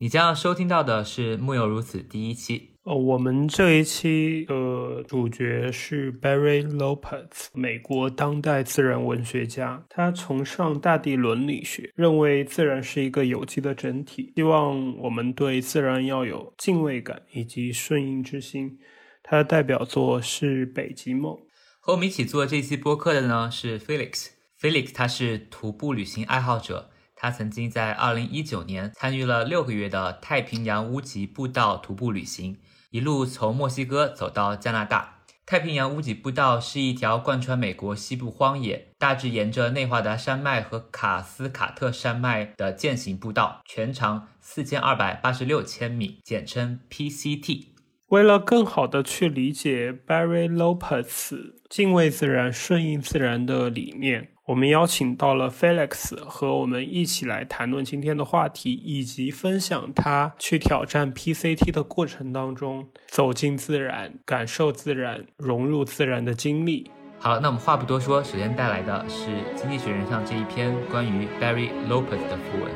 [0.00, 2.70] 你将要收听到的是《木有如此》第一期。
[2.84, 9.84] 呃，我们这一期的主角是 Barry Lopez，美国当代自然文学家。
[9.90, 18.78] 他崇尚大地伦理学，认为自然是一个有机的整体，希望我们对自然要有敬畏感以及顺应之心。
[19.24, 21.32] 他的代表作是《北极梦》。
[21.80, 24.28] 和我们一起做这期播客的呢是 Felix。
[24.60, 26.90] Felix 他是徒步旅行爱好者。
[27.20, 32.56] 他曾经在2019年参与了六个月的太平洋屋脊步道徒步旅行，
[32.90, 35.16] 一路从墨西哥走到加拿大。
[35.44, 47.77] 太平洋屋脊步道是一条贯穿美国西部荒野，大致沿着内华达山脉和卡斯卡特山脉的践行步道，全长4286千米，简称 PCT。
[48.08, 54.28] 为了更好的去理解 Barry Lopez 敬畏自然、顺应自然的理念。
[54.46, 66.90] 我们邀请到了 Felix 和我们一起来谈论今天的话题，以及分享他去挑战 PCT 的过程当中走进自然、感受自然、融入自然的经历。
[67.18, 72.72] 好，那我们话不多说，首先带来的是《经济学人》上这一篇关于 Barry Lopez 的附文。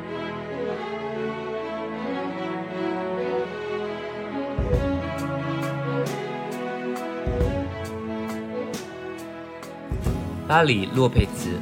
[10.53, 11.59] 巴里·洛佩兹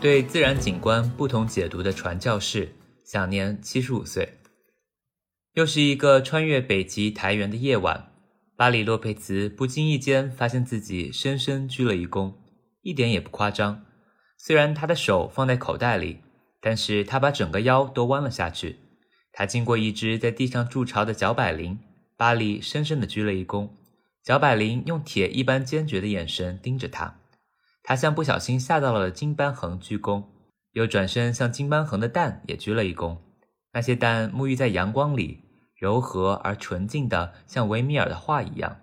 [0.00, 2.72] 对自然景观不同解读的传教士，
[3.04, 4.34] 享年七十五岁。
[5.54, 8.12] 又是一个穿越北极苔原的夜晚，
[8.54, 12.34] 巴里·洛佩兹不经意间发现自己深深鞠了一躬，
[12.82, 13.84] 一点也不夸张。
[14.36, 16.18] 虽然他的手放在口袋里，
[16.60, 18.76] 但是他把整个腰都弯了下去。
[19.32, 21.80] 他经过一只在地上筑巢的角百灵，
[22.16, 23.70] 巴里深深地鞠了一躬。
[24.22, 27.18] 角百灵用铁一般坚决的眼神盯着他。
[27.88, 30.24] 他像不小心吓到了金斑恒鞠躬，
[30.72, 33.16] 又转身向金斑恒的蛋也鞠了一躬。
[33.72, 38.82] 那些蛋沐浴在阳光里，柔和而纯净的，像维米尔的画一样。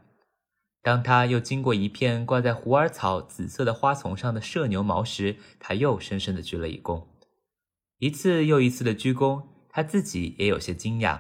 [0.82, 7.04] 当他又经过一片挂在虎耳草紫色的花丛上的麝牛毛时，他又深深地鞠了一躬。
[8.00, 11.20] 一次又一次的鞠躬，他自己也有些惊讶。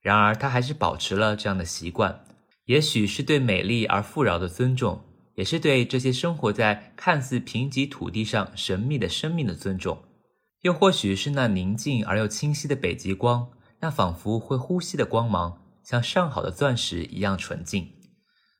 [0.00, 2.24] 然而，他还是保持了这样的习惯，
[2.64, 5.04] 也许是对美丽而富饶的尊重。
[5.34, 10.02] 也是对这些生活在看似贫瘠土地上神秘的生命的尊重，
[10.60, 13.50] 又或许是那宁静而又清晰的北极光，
[13.80, 17.88] 那仿佛会呼吸的光芒，像上好的钻石一样纯净。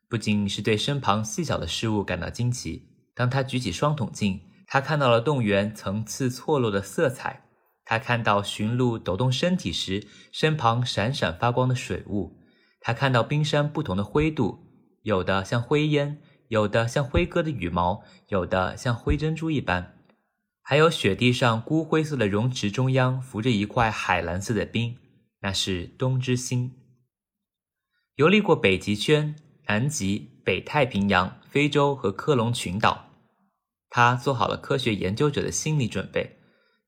[0.09, 7.43] 不仅是对身旁细小的事物感到惊奇，当他举起双筒镜，他看到了动物园层次错落的色彩；
[7.85, 12.39] 他看到驯鹿抖动身体时身旁闪闪发光的水雾；
[12.81, 14.59] 他看到冰山不同的灰度，
[15.03, 16.19] 有的像灰烟。
[16.53, 19.95] 有的像灰鸽的羽毛，有的像灰珍珠一般，
[20.61, 24.99] 还有雪地上孤灰色的溶池中央浮着一块海蓝色的冰，
[25.41, 26.73] 那是冬之星。
[28.17, 29.35] 游历过北极圈、
[29.69, 33.07] 南极、北太平洋、非洲和科隆群岛，
[33.89, 36.37] 他做好了科学研究者的心理准备。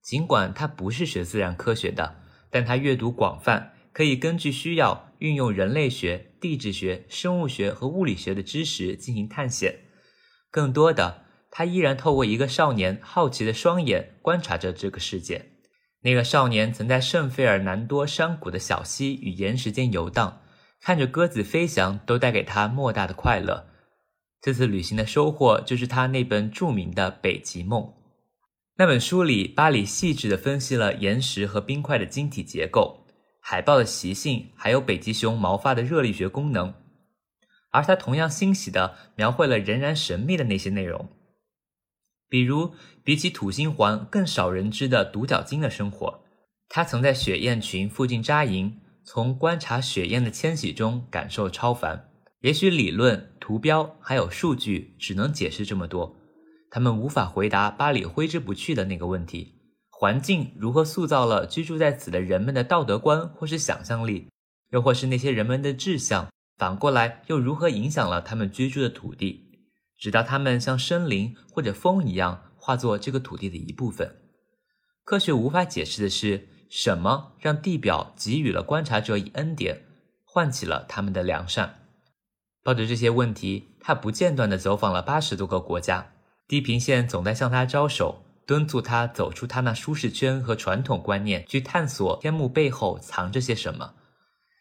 [0.03, 2.21] 尽管他不是学自然科学的，
[2.51, 3.71] 但他阅读广泛。
[3.95, 9.77] 可以根据需要运用人类学、地质学、生物学和物理学的知识进行探险。
[10.51, 15.53] 更多的，他依然透过一个少年好奇的双眼观察着这个世界。
[16.03, 20.43] 那个少年曾在圣费尔南多山谷的小溪与岩石间游荡，
[20.83, 23.71] 看着鸽子飞翔都带给他莫大的快乐。
[24.43, 27.83] 这次旅行的收获就是他那本著名的《北极梦》。
[28.77, 33.04] 那本书里，巴里细致地分析了岩石和冰块的晶体结构。
[33.47, 36.73] 海豹的习性，还有北极熊毛发的热力学功能，
[37.73, 41.11] 而他同样欣喜地描绘了仍然神秘的那些内容，
[42.31, 42.73] 比如
[43.05, 46.23] 比起土星环更少人知的独角鲸的生活。
[46.71, 52.09] 他曾在雪雁群附近扎营，从观察雪雁的迁徙中感受超凡。
[52.41, 56.17] 也许理论、图标还有数据只能解释这么多，
[56.71, 59.61] 他们无法回答巴里挥之不去的那个问题。
[59.97, 64.29] 环境如何塑造了居住在此的人们的道德观或是想象力，
[64.71, 66.29] 又或是那些人们的志向？
[66.59, 69.61] 反过来又如何影响了他们居住的土地，
[69.99, 74.17] 直到他们像森林或者风一样化作这个土地的一部分？
[75.05, 79.85] 科学无法解释的是什么让地表给予了观察者以恩典，
[80.25, 81.87] 唤起了他们的良善？
[82.65, 86.13] 抱着这些问题，他不间断地走访了八十多个国家，
[86.49, 88.24] 地平线总在向他招手。
[88.47, 93.95] 敦促他走出他那舒适圈和传统观念，去探索天幕背后藏着些什么。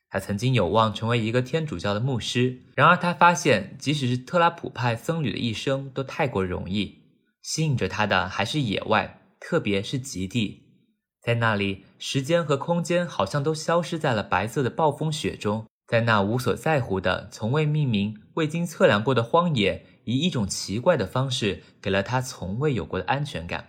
[0.09, 6.99] 他曾经有望成为一个天主教的牧师，然而他发现，即使是特拉普派僧侣的一生都太过容易，
[7.41, 10.61] 吸引着他的还是野外，特别是极地。
[11.21, 15.65] 在那里，时间和空间好像都消失在了白色的暴风雪中。
[15.87, 23.67] 在那无所在乎的、从未命名、未经测量过的荒野，以一种奇怪的方式给了他从未有过的安全感。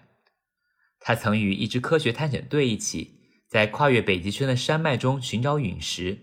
[1.07, 6.19] 他曾与一支科学探险队一起，在跨越北极圈的山脉中寻找陨石。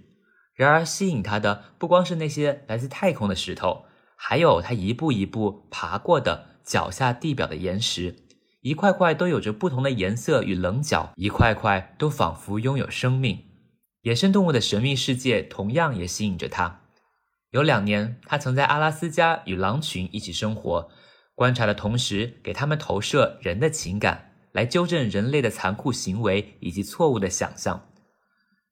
[0.55, 3.85] 然而，吸引他的不光是那些来自太空的石头，
[4.15, 8.15] 还有他一步一步爬过的脚下地表的岩石。
[8.61, 13.37] 一块块都有着不同的颜色与棱角，一块块都仿佛拥有生命。
[14.01, 16.81] 野生动物的神秘世界同样也吸引着他。
[17.51, 20.89] 有两年，他曾在阿拉斯加与狼群一起生活，
[21.35, 27.89] 观察的同时给他们投射人的情感，来纠正人类的残酷行为以及错误的想象。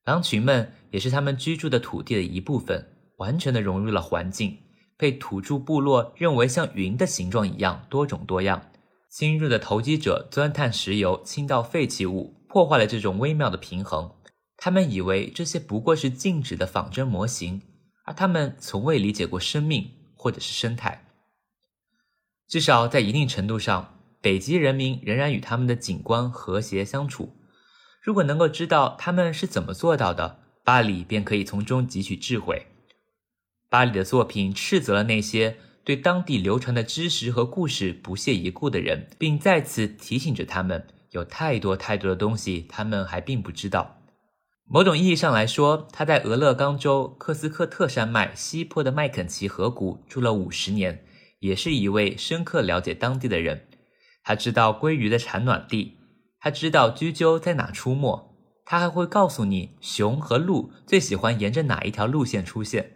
[0.05, 2.87] 狼群们也是他们居住的土地的一部分，
[3.17, 4.57] 完全的融入了环境，
[4.97, 8.71] 被土著部落认为像云的形状一样多种多样。
[9.11, 14.11] 侵入的投机者钻探石油、倾倒废弃物，破坏了这种微妙的平衡。
[14.57, 17.61] 他们以为这些不过是静止的仿真模型，
[18.05, 21.05] 而他们从未理解过生命或者是生态。
[22.47, 27.35] 至少在一定程度上，北极人民仍然与他们的景观和谐相处。
[28.01, 32.67] 如果能够知道他们是怎么做到的，巴里便可以从中汲取智慧。
[33.69, 35.57] 巴里的作品斥责了那些。
[35.85, 43.97] 对当地流传的知识和故事不屑一顾的人，并再次提醒着他们，有太多太多的东西他们还并不知道。
[44.65, 51.03] 某种意义上来说，他在俄勒冈州克斯科特山脉西坡的麦肯齐河谷住了五十年，
[51.39, 53.65] 也是一位深刻了解当地的人。
[54.29, 55.97] 他知道鲑鱼的产卵地，
[56.39, 62.91] 他知道雎鸠在哪出没，他还会告诉你熊和鹿最喜欢沿着哪一条路线出现。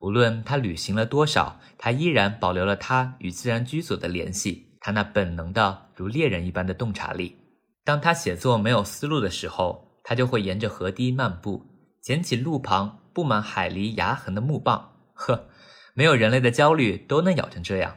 [0.00, 4.78] 无论他旅行了多少，他依然保留了他与自然居所的联系。
[4.80, 7.36] 他那本能的如猎人一般的洞察力。
[7.84, 11.66] 当他写作没有思路的时候，他就会沿着河堤漫步，
[12.00, 14.92] 捡起路旁布满海狸牙痕的木棒。
[15.12, 15.50] 呵，
[15.92, 17.94] 没有人类的焦虑都能咬成这样。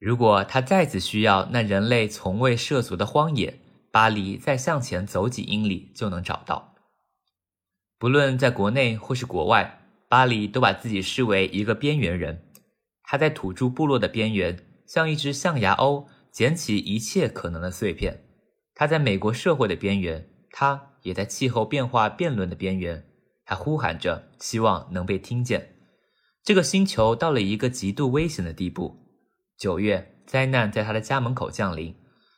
[0.00, 3.60] 如果他再次需要那人类从未涉足的荒野，
[3.92, 6.74] 巴黎再向前走几英里就能找到。
[7.98, 9.76] 不论在国内或是国外。
[10.08, 12.42] 巴黎都把自己视为一个边缘人，
[13.04, 18.14] 他在土著部落的边缘，像一只象牙鸥，捡起一切可能的碎片；
[18.74, 23.04] 他在美国社会的边缘，他也在气候变化辩论的边缘。
[23.44, 25.76] 他呼喊着，希望能被听见。
[26.42, 29.09] 这个星球到了一个极度危险的地步。
[29.60, 31.94] 九月，灾难在他的家门口降临。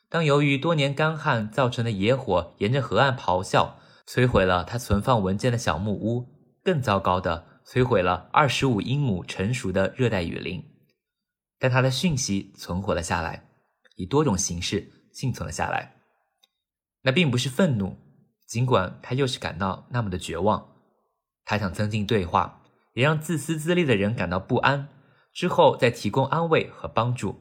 [0.09, 6.27] 当由于多年干旱造成的野火沿着河岸咆哮，摧毁了他存放文件的小木屋。
[6.63, 7.47] 更糟糕的。
[7.65, 10.61] 摧毁了二十五英亩成熟的热带雨林，
[11.57, 13.45] 但他的讯息存活了下来，
[13.95, 15.95] 以多种形式幸存了下来。
[17.03, 17.95] 那并不是愤怒，
[18.45, 20.73] 尽管他又是感到那么的绝望。
[21.45, 22.61] 他想增进对话，
[22.95, 24.89] 也让自私自利的人感到不安，
[25.33, 27.39] 之后再提供安慰和帮助。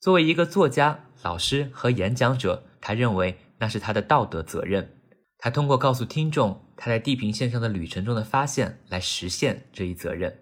[0.00, 4.98] 作为一个作家、老师和演讲者，他认为那是他的道德责任。
[5.38, 10.38] 他通过告诉听众他在地平线上的旅程中的发现来实现这一责任。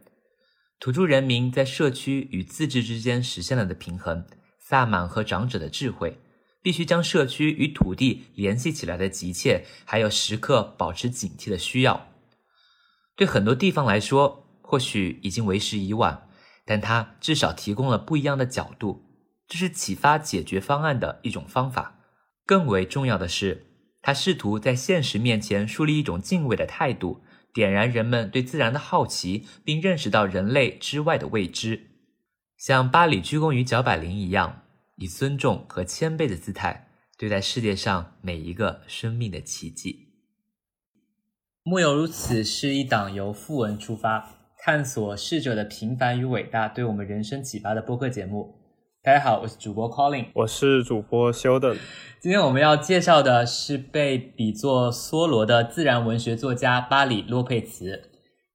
[0.79, 4.27] 土著人民在社区与自治之间实现了的平衡，
[4.59, 6.19] 萨满和长者的智慧，
[6.63, 12.09] 必须将社区与土地联系起来的急切，还有时刻保持警惕的需要。
[13.15, 16.27] 对很多地方来说，或许已经为时已晚，
[16.65, 19.05] 但他至少提供了不一样的角度，
[19.47, 22.01] 这是启发解决方案的一种方法。
[22.47, 23.67] 更为重要的是。
[24.03, 27.21] 他试图在现实面前树立一种敬畏的态度，
[27.53, 31.91] 点燃人们对自然的好奇，并认识到人类之外的未知。
[32.57, 34.63] 像巴里鞠躬于脚百灵一样，
[34.97, 36.89] 以尊重和谦卑的姿态
[37.19, 40.15] 对待世界上每一个生命的奇迹。
[41.63, 48.57] 木有如此是一档由富文出发，探索逝者的平凡与伟大，对我们人生启发的播客节目。
[49.03, 51.75] 大家好，我是主播 Colin，我是主播修的。
[52.21, 58.03] 今天我们要介绍的是被比作梭罗的自然文学作家巴里·洛佩茨。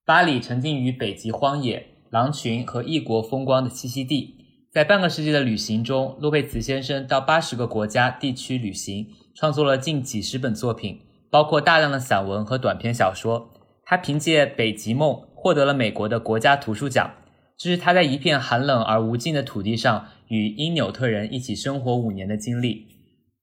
[0.05, 4.35] 巴里沉浸于北极荒野、狼群和异国风光的栖息地。
[4.71, 13.50] 在半个世纪的旅行中，洛佩茨先生到八十个国家地区旅行，创作了近几十本作品，包括大量的散文和短篇小说。
[13.88, 15.12] 他凭借《北极梦》
[15.45, 17.11] 获得了美国的国家图书奖。
[17.55, 22.87] 这是他在一片寒冷而无尽的土地上与因纽特人一起生活五年的经历。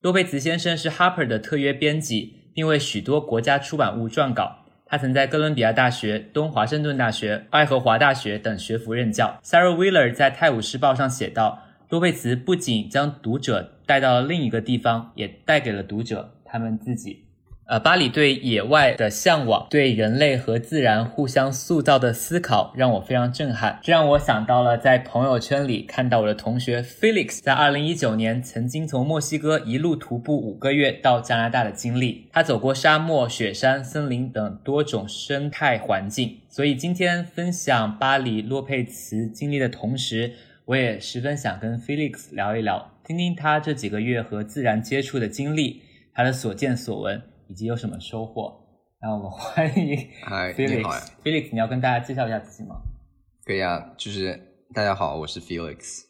[0.01, 4.65] 洛佩茨先生是 Harper 的特约编辑，并为许多国家出版物撰稿。
[4.85, 9.39] 他曾在哥伦比亚大学、东华盛顿大学、爱荷华大学等学府任教。
[9.45, 17.22] Sarah Wheeler 在《泰晤士报》上写道：“洛佩茨不仅将读者带到了另一个地方，也带给了读者他们自己。”
[17.73, 23.79] 呃，巴里对野外的向往，对人类和自然互相塑造的思考，让我非常震撼。
[23.83, 32.29] 这让我想到了在朋友圈里看到我的同学 Felix 在2019年曾经从墨西哥一路徒步五个月到加拿大的经历。
[32.31, 36.41] 他走过沙漠、雪山、森林等多种生态环境。
[36.51, 40.35] 所以今天分享巴里洛佩茨经历的同时，
[40.67, 45.81] 我也十分想跟 Felix 聊一聊，听听他这几个月和自然接触的经历，
[46.13, 47.23] 他的所见所闻。
[47.53, 48.51] 以及有什么收获？
[48.99, 49.95] 让我们欢迎
[50.57, 51.11] Felix。
[51.23, 52.77] Felix，你要跟大家介绍一下自己吗？
[53.45, 54.41] 可以啊，就是
[54.73, 56.05] 大家好，我是 Felix。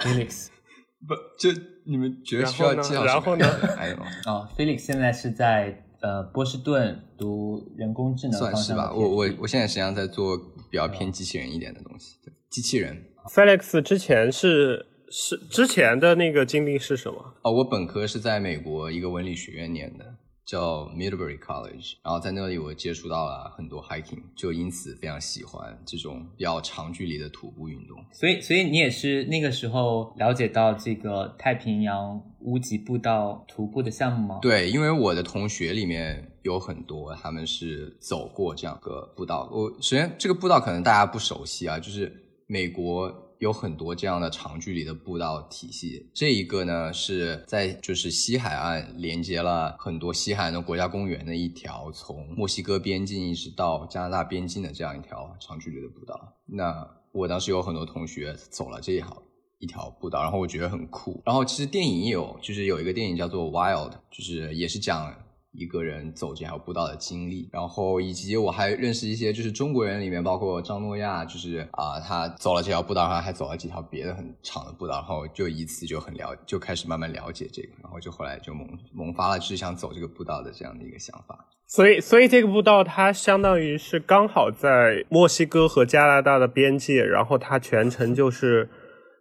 [0.00, 0.48] Felix，
[1.08, 1.50] 不，就
[1.86, 3.46] 你们觉得需要介绍然后呢？
[3.74, 3.96] 还有
[4.30, 8.92] 哦，Felix 现在是在呃波士顿读人工智能算是吧。
[8.92, 10.36] 我我我现在实际上在做
[10.70, 12.18] 比较偏机器人一点的东西，
[12.50, 13.02] 机器人。
[13.34, 14.90] Felix 之前是。
[15.16, 17.34] 是之前的那个经历是什么？
[17.42, 20.04] 哦，我本科是在美国一个文理学院念的，
[20.44, 21.94] 叫 Middlebury College。
[22.02, 27.96] 然后在那里我接触到了很多 hiking，就因此非常喜欢这种比较长距离的徒步运动。
[28.12, 34.40] 所以，所以你也是那个时候了解到这个太平洋屋脊步道徒步的项目吗？
[34.42, 39.48] 对，因为我的同学里面有很多他们是走过这样个步道。
[39.52, 42.12] 我首先这个步道可能大家不熟悉啊，就是
[42.48, 43.20] 美国。
[43.38, 56.34] 有很多这样的长距离的步道体系，这一个呢是在就是西海岸连接了很多西海岸的国家公园的一条从墨西哥边境一直到加拿大边境的这样一条长距离的步道。
[56.46, 59.22] 那我当时有很多同学走了这一条
[59.58, 61.22] 一条步道，然后我觉得很酷。
[61.24, 65.14] 然后其实电影也有，就是有一个电影叫做《Wild》，就是也是讲。
[65.56, 81.46] 一个人走这条步道的经历，然后以及我还认识一些就是中国人里面，包括张诺亚，就是啊，他走了这条步道，然后还走了几条别的很长的步道，然后就一次就很了，就开始慢慢了解这个，然后就后来就萌萌发了就是想走这个步道的这样的一个想法。
[81.68, 88.68] 所以，所以这个步道它相当于是刚好在墨西哥和加拿大的边界，然后它全程就是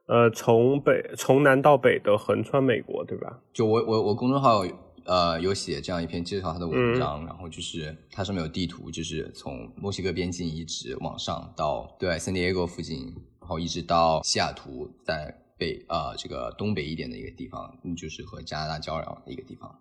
[0.07, 3.39] 呃从北从南到北的横穿美国，对吧？
[3.53, 4.63] 就我我我公众号。
[5.05, 19.79] 呃，有写这样一篇介绍他的文章，然后就是它上面有地图，就是从墨西哥边境一直往上到对圣地亚哥附近，然后一直到西雅图，在北呃这个东北一点的一个地方，就是和加拿大交壤的一个地方。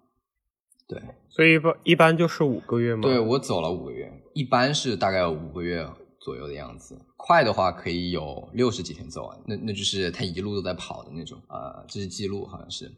[0.89, 3.03] 对，所以一般一般就是五个月吗？
[3.03, 5.89] 对我走了五个月，一般是大概五个月
[6.21, 12.93] 左右的样子，快的话可以有六十几天走完，那那就是他一路都在跑的那种啊，这是记录好像是。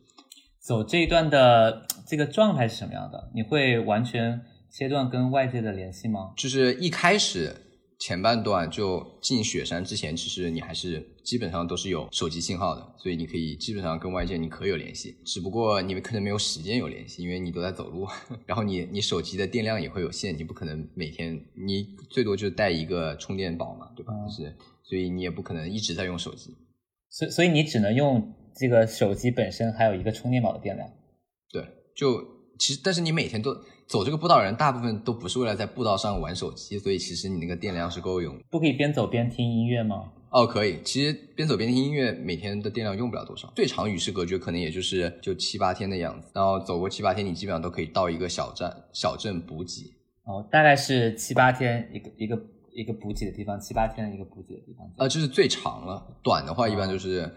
[0.64, 3.30] 走这一段的这个状态是什么样的？
[3.34, 4.40] 你会完全
[4.70, 6.32] 切断跟外界的联系吗？
[6.38, 7.54] 就是一开始
[7.98, 18.06] 前半段就进雪山之前，其实你还是基本上都是有手机信号的，所以你可以基本上跟外界你可有联系，只不过你们可能没有时间有联系，因为你都在走路，
[18.46, 24.14] 然后你你手机的电量也会有限，你不可能每天你最多就带一个充电宝嘛，对吧？
[24.26, 26.56] 就是，所以你也不可能一直在用手机，
[27.10, 28.34] 所所以你只能用。
[28.54, 30.88] 这个手机本身还有一个充电宝的电量，
[31.52, 31.64] 对，
[31.96, 32.22] 就
[32.58, 33.52] 其实，但是你每天都
[33.88, 38.38] 走这个步道，人大部分都不是为了在步道上玩手机，所以其实你那个电量是够用。
[38.48, 40.12] 不可以边走边听音乐吗？
[40.30, 40.80] 哦，可以。
[40.84, 46.30] 其实边走边听音乐，每天的电量用不了多少，最长与世隔绝可能也就是就七八天的样子。
[46.32, 49.92] 然后走过七八天，你基本上都可以到一个小站、小镇补给。
[50.24, 52.40] 哦，大概是七八天一个一个
[52.72, 54.88] 一个补给的地方，七八天的一个补给的地方。
[54.96, 56.04] 啊，就是最长了。
[56.22, 57.28] 短的话，一般就是。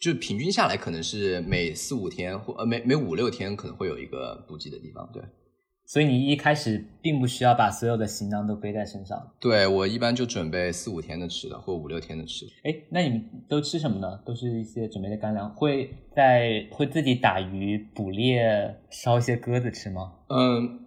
[0.00, 5.22] 就平均下来，可能是每四五天或呃每每五六天可能会有一个补给的地方，对。
[5.84, 9.18] 所以你一开始并不需要把所有的行囊都背在身上。
[9.40, 12.52] 对我一般就准备四五天的吃的，或五六天的吃的。
[12.62, 14.20] 哎，那你们都吃什么呢？
[14.24, 20.12] 都是一些准备的干粮，会在会自己打鱼、捕猎、烧一些鸽子吃吗？
[20.28, 20.78] 嗯。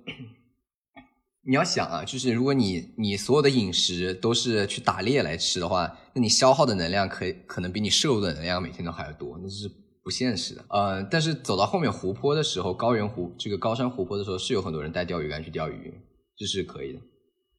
[1.45, 9.69] 你要想啊，就是如果你你所有的饮食都是去打猎来吃的话，那你消耗的能量可可能比你摄入的能量每天都还要多，那是
[10.01, 10.63] 不现实的。
[10.69, 15.93] 呃，但是走到后面湖泊的时候，高原湖这个高山湖泊的时候，是有很多人带钓鱼竿去钓鱼，
[16.38, 17.00] 这是可以的。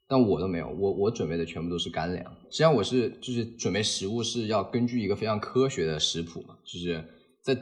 [0.08, 2.24] 但我都没有，我我准备的全部都是干粮。
[2.50, 7.04] 实际上我是就是准备食物是要根据一个非常科学的食谱嘛，就是
[7.42, 7.54] 在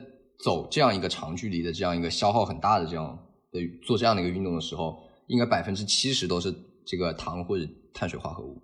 [0.45, 3.19] 走这样一个长距离的这样一个消耗很大的这样
[3.51, 4.97] 的做这样的一个运动的时候。
[5.27, 8.55] 应该百分之七十都是这个糖或者碳水化合物，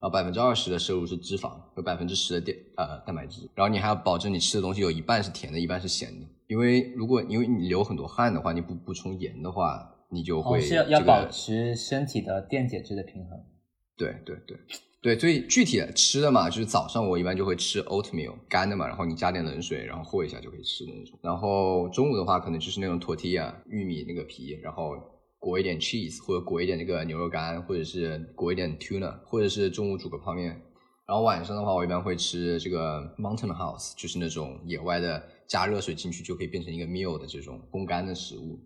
[0.00, 13.38] 然后百分之二十的摄入是脂肪，和百分之十的电呃蛋白质，然后你还要保证你吃的东西有一半是甜的，一半是咸的，因为如果因为你流很多汗的话，你不补充盐的话，你就会是要要保持身体的电解质的平衡。
[13.96, 14.56] 对对对，
[15.02, 21.18] 对，所以具体的吃的嘛，就是早上我一般就会吃 oatmeal 干的嘛，然后你加点冷水，然后和一下就可以吃的那种。
[21.22, 24.96] 然后中午的话，可能就是那种 tortilla 玉米那个皮，然后
[25.40, 30.50] 裹一点 cheese 或者裹一点这个牛肉干，或者是裹一点 tuna，或者是中午煮个泡面。
[31.06, 38.60] 然后晚上的话，我一般会吃这个 mountain house，就是那种野外的加热水进去就可以变成一个 meal 的这种烘干的食物。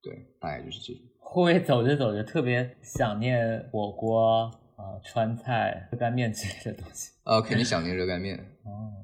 [0.00, 1.02] 对，大概就是这种。
[1.18, 4.48] 会不会走着走着特别想念火锅？
[4.78, 8.94] 啊，川菜、热干面之类的东西，呃，肯定想念热干面 哦，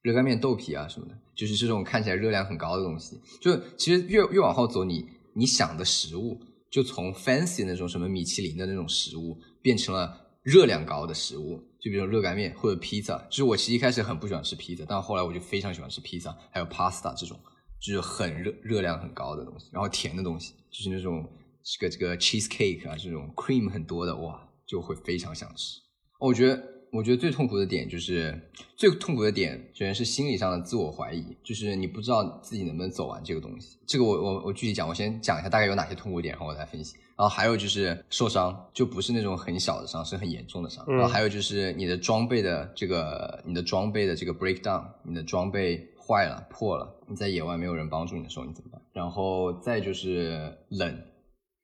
[0.00, 3.20] 热干面、豆皮啊什么的，就是这种看起来热量很高的东西。
[3.42, 13.18] 就其实越越往后走，你你想的食物就从 fancy 那种什么米其林的那种食物，变成了热量高的食物，就比如热干面或者披萨。
[13.30, 17.38] 就是我其实一开始很不喜欢吃披萨，但后来我就非常喜欢吃披萨，还有 pasta 这种，
[17.80, 19.66] 就是很热热量很高的东西。
[19.72, 21.28] 然后甜的东西，就是那种
[21.62, 24.40] 这个这个 cheese cake 啊，这种 cream 很多的，哇。
[24.66, 25.78] 就会非常想吃。
[26.18, 26.56] 我觉得，
[26.94, 28.40] 我觉得最痛苦的点就是
[28.76, 33.76] 最痛苦的点，首先是心理上的自我怀疑，就是你不知道自己能不能走完这个东西。
[33.84, 36.94] 这个我我我具体讲，我先讲一下大概有哪些痛苦点，然后我再分析。
[37.16, 40.84] 然后还有就是受伤，就不是那种很小的伤，是很严重的伤。
[40.86, 48.80] 然后还有就是你的装备的这个，你的装备的这个 breakdown，你的装备坏了破了，你在野外没有人帮助你的时候你怎么办？
[48.92, 50.96] 然后再就是冷，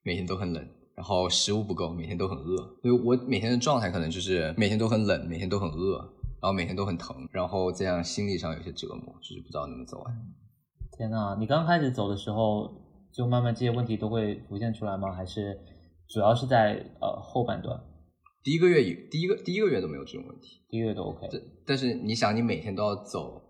[0.02, 0.68] 每天都很冷。
[1.00, 5.96] 然后食物不够，每天都很饿，所以我每天的状态可能就是每天都很冷，每天都很饿，
[6.42, 10.14] 然后每天都很疼，然后这样心理上有些折磨，就是不知道怎么走完。
[10.92, 12.70] 天呐，你刚开始走的时候，
[13.14, 15.10] 就慢慢这些问题都会浮现出来吗？
[15.10, 15.58] 还是
[16.06, 17.80] 主要是在呃后半段？
[18.44, 21.30] 第一个月第一个第一个月都没有这种问题，第一个月都 OK。
[21.66, 23.40] 但是你想，你每天都要走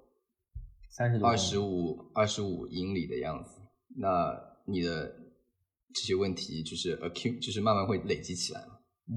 [0.89, 3.61] 三十多二十五二十五英里的样子，
[3.99, 4.39] 那
[4.69, 5.19] 你的。
[5.95, 8.75] 这些问题就是 acute，就是慢慢会累积起来嘛。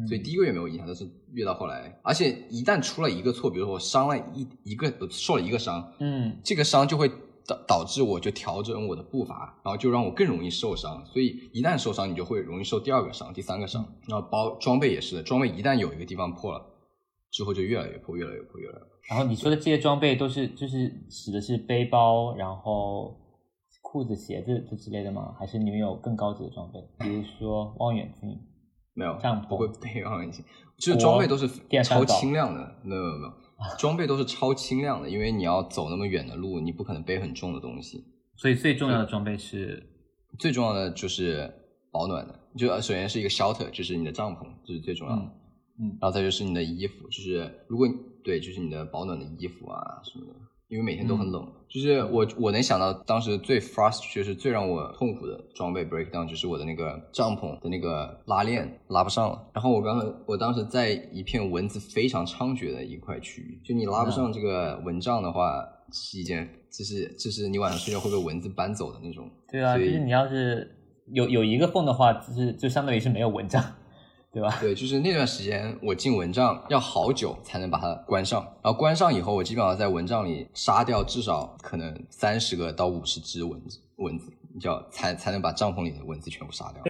[0.07, 7.07] 所以第一个月没有影响，但是越到后来，而且一旦出了一个错，比如说我伤了一一个受了一个伤，嗯，这个伤就会
[7.45, 11.05] 导导致我就调整我的步伐，然后就让我更容易受伤。
[11.05, 13.85] 所以一旦受伤，你就会容易受第二个伤、第三个伤。
[14.07, 16.59] 然后包装备也是的，装备一旦有一个地方破了，
[17.29, 18.87] 之后就越来越破，越来越破，越来越破。
[19.09, 23.19] 然后你说的这些装备都是就是指的是背包，然后。
[23.83, 25.35] 裤子、鞋子这之类的吗？
[25.37, 26.79] 还是你们有更高级的装备？
[26.97, 28.35] 比如说望远镜？
[28.95, 30.43] 没有，帐篷不会背望远镜。
[30.79, 31.47] 就是装备都是
[31.83, 33.33] 超轻量的，没有没有没有，
[33.77, 38.03] 装备都是超轻量的，因为你要走那么远的路，你不可能背很重的东西。
[38.37, 39.91] 所以最重要的装备是？
[40.39, 41.53] 最重要的就是
[41.91, 45.21] 保暖的，就首先是一个 shelter，就是你的帐篷，这是最重要的。
[45.79, 47.87] 嗯，然后再就是你的衣服，就是如果
[48.23, 50.33] 对，就是你的保暖的衣服啊什么的。
[50.73, 59.39] 因为每天都很冷，就是我我能想到当时最 frust 就是最让我痛苦的装备 breakdown 就是我的那个帐篷的那个拉链拉不上了。
[59.53, 69.29] 然后我刚才我当时在一片蚊子非常猖獗的一块区域，就你拉不上这个蚊帐的话，是一件就是就是你晚上睡觉会被蚊子搬走的那种。
[69.51, 70.75] 对啊，就是你要是
[71.11, 73.63] 有有一个缝的话，就是就相当于是没有蚊帐。
[74.33, 74.57] 对吧？
[74.59, 86.83] 对，就是那段时间我进蚊帐要好久才能把它关上，然后关上以后，我基本上在蚊帐里杀掉至少可能三十个到五十只蚊子，蚊子，叫才才能把帐篷里的蚊子全部杀掉。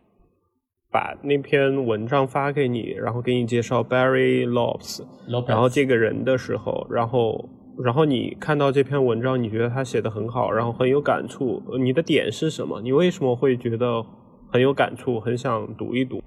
[0.90, 5.04] 把那篇文章发给你，然后给你介绍 Barry Lopes，
[5.48, 7.50] 然后这个人的时候，然后
[7.84, 12.80] 然后你看到这篇文章，你觉得他写的很好，然后很有感触，你的点是什么？
[12.82, 14.06] 你为什么会觉得
[14.50, 16.24] 很有感触，很想读一读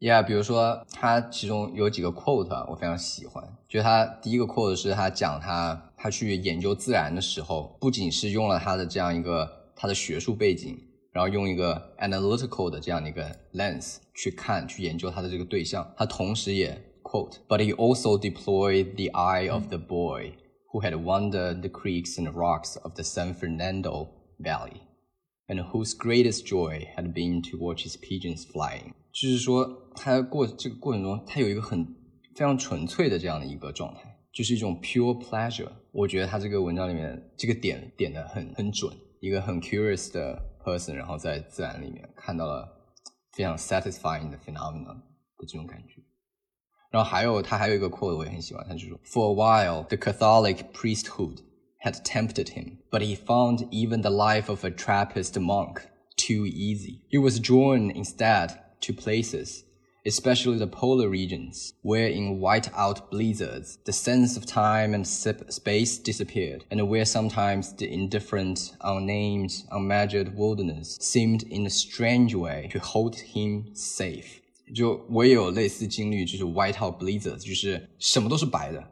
[0.00, 10.78] ？Yeah，比如说他其中有几个 quote 我非常喜欢，就他第一个 quote 是他讲他他去研究自然的时候，不仅是用了他的这样一个他的学术背景，
[11.10, 20.32] 然后用一个 analytical 的这样的一个 lens 去看去研究他的这个对象，他同时也 quote，but he also deployed the eye of the boy
[20.70, 24.82] who had wandered the creeks and rocks of the San Fernando Valley,
[25.48, 28.94] and whose greatest joy had been to watch his pigeons flying.
[29.17, 31.85] 就是说，他过这个过程中，他有一个很
[32.35, 34.01] 非常纯粹的这样的一个状态，
[34.33, 35.71] 就是一种 pure pleasure。
[35.91, 42.67] 我觉得他这个文章里面这个点点的很很准，一个很 curious 的 person，然后在自然里面看到了
[43.33, 44.95] 非常 satisfying 的 phenomenon
[45.37, 46.01] 的这种感觉。
[46.89, 51.41] 然后还有他还有一个 quote 我也很喜欢，他就说：For a while, the Catholic priesthood
[51.83, 55.81] had tempted him, but he found even the life of a Trappist monk
[56.17, 57.01] too easy.
[57.11, 58.57] He was drawn instead.
[58.81, 59.63] to places,
[60.05, 66.65] especially the polar regions, where in white-out blizzards, the sense of time and space disappeared,
[66.69, 73.15] and where sometimes the indifferent, unnamed, unmeasured wilderness seemed in a strange way to hold
[73.15, 74.41] him safe.
[74.73, 78.83] 就我也有类似经历，就是 whiteout blizzard，就是什么都是白的，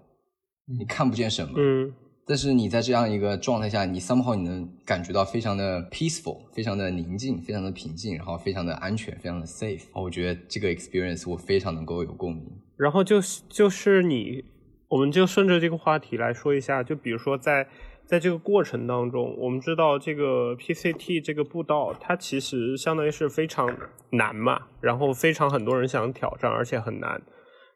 [0.66, 1.54] 你看不见什么。
[1.58, 1.94] 嗯，
[2.29, 9.85] 但是你在这样一个状态下，你 somehow 你能感觉到非常的 peaceful，非常的宁静，非常的平静，然后非常的安全，非常的 safe。
[9.95, 12.45] 我觉得这个 experience 我非常能够有共鸣。
[12.77, 14.45] 然后就是就是你，
[14.89, 17.69] 我们就顺着这个话题来说一下，就比如说在
[18.05, 23.73] 在这个过程当中，我们知道这个 PCT 这个步道，它其实相当于是非常
[24.11, 27.23] 难嘛，然后非常很多人想挑战，而且很难。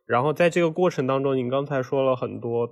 [0.06, 2.68] 然后在这个过程当中，您刚才说了很多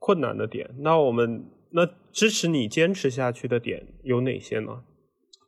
[0.00, 4.82] 困难的点，那我们那支持你坚持下去的点有哪些呢？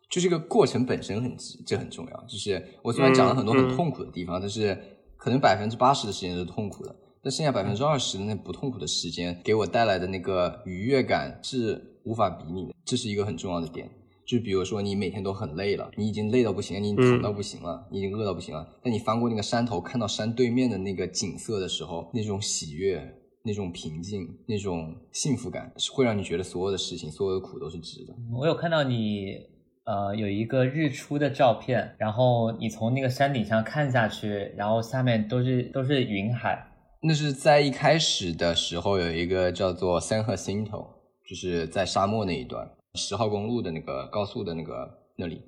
[0.08, 1.36] 就这个过程本身很
[1.66, 2.24] 这很重要。
[2.28, 4.78] 就是我虽然讲了很多很痛苦的地方，但是
[5.16, 6.94] 可能百分之八十的时间是痛苦的。
[7.24, 13.88] 但剩下百分之二十的那不痛苦的时间，给我带来的那个愉悦感是无法比拟的，这是一个很重要的点。
[14.26, 18.68] 就比如说你每天都很累了，你已经累到不行了，你疼到不行了，你已经饿到不行了。
[18.82, 28.14] 但你翻过那个山头，看到山对面的那个景色的时候，那种喜悦、那种平静、那种幸福感，是会让你觉得所有的事情、所有的苦都是值的。
[28.32, 29.36] 我有看到你，
[29.84, 36.68] 呃，有一个日出的照片，然后你从那个山顶上看下去，然后下面都是都是云海。
[37.02, 40.86] 那是在一开始的时候，有一个叫做 San Jacinto，
[41.28, 45.42] 就是在沙漠那一段，十号公路的那个高速的那个那里，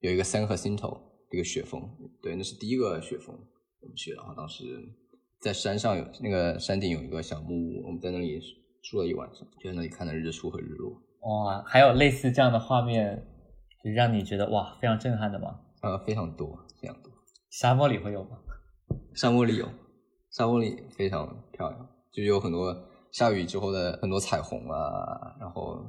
[0.00, 0.98] 有一个 San Jacinto
[1.30, 1.80] 一个雪峰，
[2.22, 3.34] 对，那是第一个雪峰，
[3.80, 4.64] 我们去，然后当时
[5.42, 8.40] 在山上有那个山顶有一个小木屋，我们在那里
[8.80, 10.92] 住了一晚上，就在那里看了日出和日落。
[11.22, 13.26] 哇，还有类似这样的画面，
[13.82, 15.58] 就让你觉得哇非常震撼的吗？
[15.80, 17.10] 呃，非常多，非常多。
[17.50, 18.38] 沙漠里会有吗？
[19.14, 19.68] 沙漠里有。
[20.30, 22.74] 沙漠里非常漂亮，就有很多
[23.10, 25.84] 下雨之后的很多彩虹啊，然后，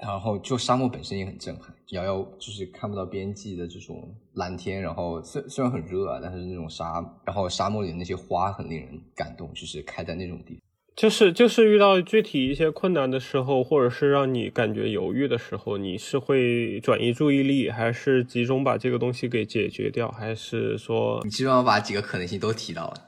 [0.00, 10.62] 然后就沙漠本身也很震撼，遥遥就是看不到边际的这种蓝天，然后虽虽然很热啊，但是那种沙，然后沙漠里的那些花很令人感动，就是开在那种地方。
[10.96, 23.07] 就是就是遇到具体一些困难的时候，或者是让你感觉犹豫的时候，你是会转移注意力，还是集中把这个东西给解决掉，还是说你基本上把几个可能性都提到了？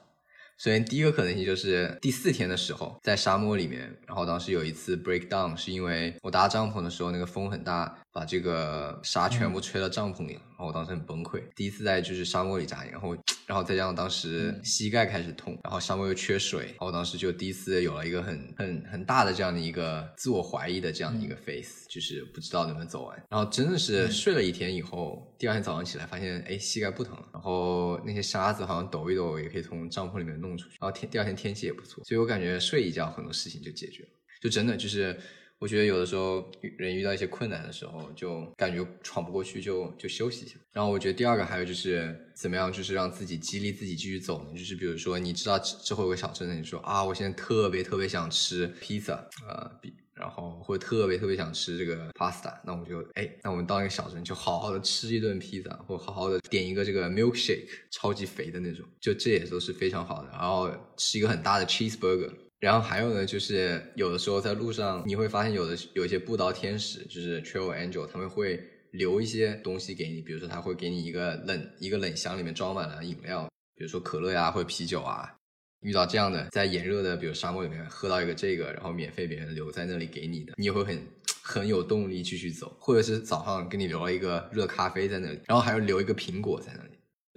[0.63, 11.43] 首先，第一个可能性就是第四天的时候，在沙漠里面，然后当时有一次 breakdown，是因为我搭帐篷的时候，那个风很大，把这个沙全部吹到帐篷里了，然后我当时很崩溃。
[11.55, 23.17] 第一次在就是沙漠里扎营，然后，然后再加上当时膝盖开始痛，然后沙漠又缺水，然后我当时就第一次有了一个很很很大的这样的一个自我怀疑的这样的一个 face，就是不知道能不能走完。
[23.29, 30.77] 然后真的是睡了一天以后，第二天早上起来发现，哎，膝盖不疼了，然后那些沙子好像抖一抖也可以从帐篷里面弄出去。
[30.81, 34.09] 然后天第二天天气也不错，所以我感觉睡一觉很多事情就解决了。
[34.41, 35.21] 就真的就是，
[35.61, 40.57] 我觉得有的时候人遇到一些困难的时候，就感觉闯不过去，就就休息一下。
[40.73, 44.59] 然后我觉得第二个还有就是怎么样，就是让自己激励自己继续走呢？
[44.59, 49.15] 就是比如说你知道之后有个小镇，你说啊，我现在特别特别想吃披萨，
[49.47, 49.93] 呃，比。
[50.13, 60.29] 然后会特别特别想吃这个 pasta，那我就哎，那我们到一个小镇就好好的吃一顿披萨，或好好的点一个这个 milkshake，超级肥的那种，就这也都是非常好的。
[60.31, 62.31] 然后吃一个很大的 cheeseburger。
[62.61, 75.35] 然后还有呢，就是有的时候在路上你会发现有的有一些步道天使，就是 trail angel，他们会留一些东西给你，比如说他会给你一个冷一个冷箱里面装满了饮料，比如说可乐呀或者啤酒啊。
[75.81, 81.03] 遇到这样的，在炎热的，比如沙漠里面喝到一个这个，然后免费别人留在那里给你的，你也会很
[81.43, 82.77] 很有动力继续走。
[82.79, 86.91] 或者是早上给你留了一个热咖啡在那里，然后还要留一个苹果在那里，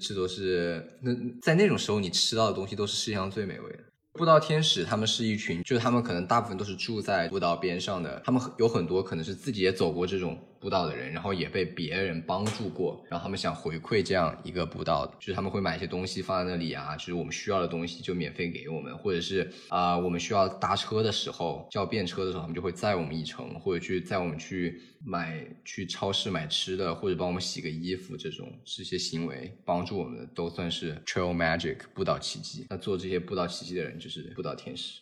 [0.06, 3.80] 这都是那在那种时候你吃到的东西都是世界上最美味的。
[4.14, 10.38] 步道天使他们是一群，就是他们可能大部分都是住在步道边上的，他们有很多可能是自己也走过这种。
[10.64, 32.66] 步道的人，然后也被别人帮助过，然后他们想回馈这样一个步道，就是他们会买一些东西放在那里啊，就是我们需要的东西就免费给我们，或者是啊，我们需要搭车的时候叫便车的时候，他们就会载我们一程，或者去载我们去买去超市买吃的，或者帮我们洗个衣服，这种这些行为帮助我们的都算是 trail magic 步道奇迹。
[32.70, 35.02] 那做这些步道奇迹的人就是步道天使。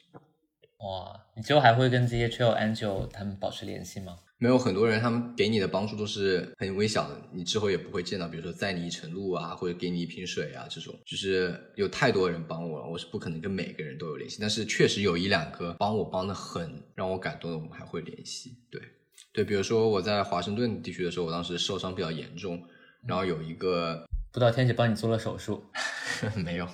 [0.84, 4.18] 哇，你之后还会跟这些 trail angel 他们保持联系吗？
[4.40, 8.28] 没有很多人，他们给你的帮助都是很微小的，你之后也不会见到。
[8.28, 14.40] 比如说载你一程路啊，或者给你一瓶水啊，这种就是有太多人帮我了，我是不可能跟每个人都有联系。
[14.42, 18.58] 但是确实有一两个帮我帮的很让我感动的，我们还会联系。
[18.72, 18.82] 对，
[19.32, 22.60] 对，比如说我在华盛顿地区的时候，我当时受伤比较严重，
[23.06, 25.64] 然后有一个不知道天使帮你做了手术，
[26.44, 26.68] 没有，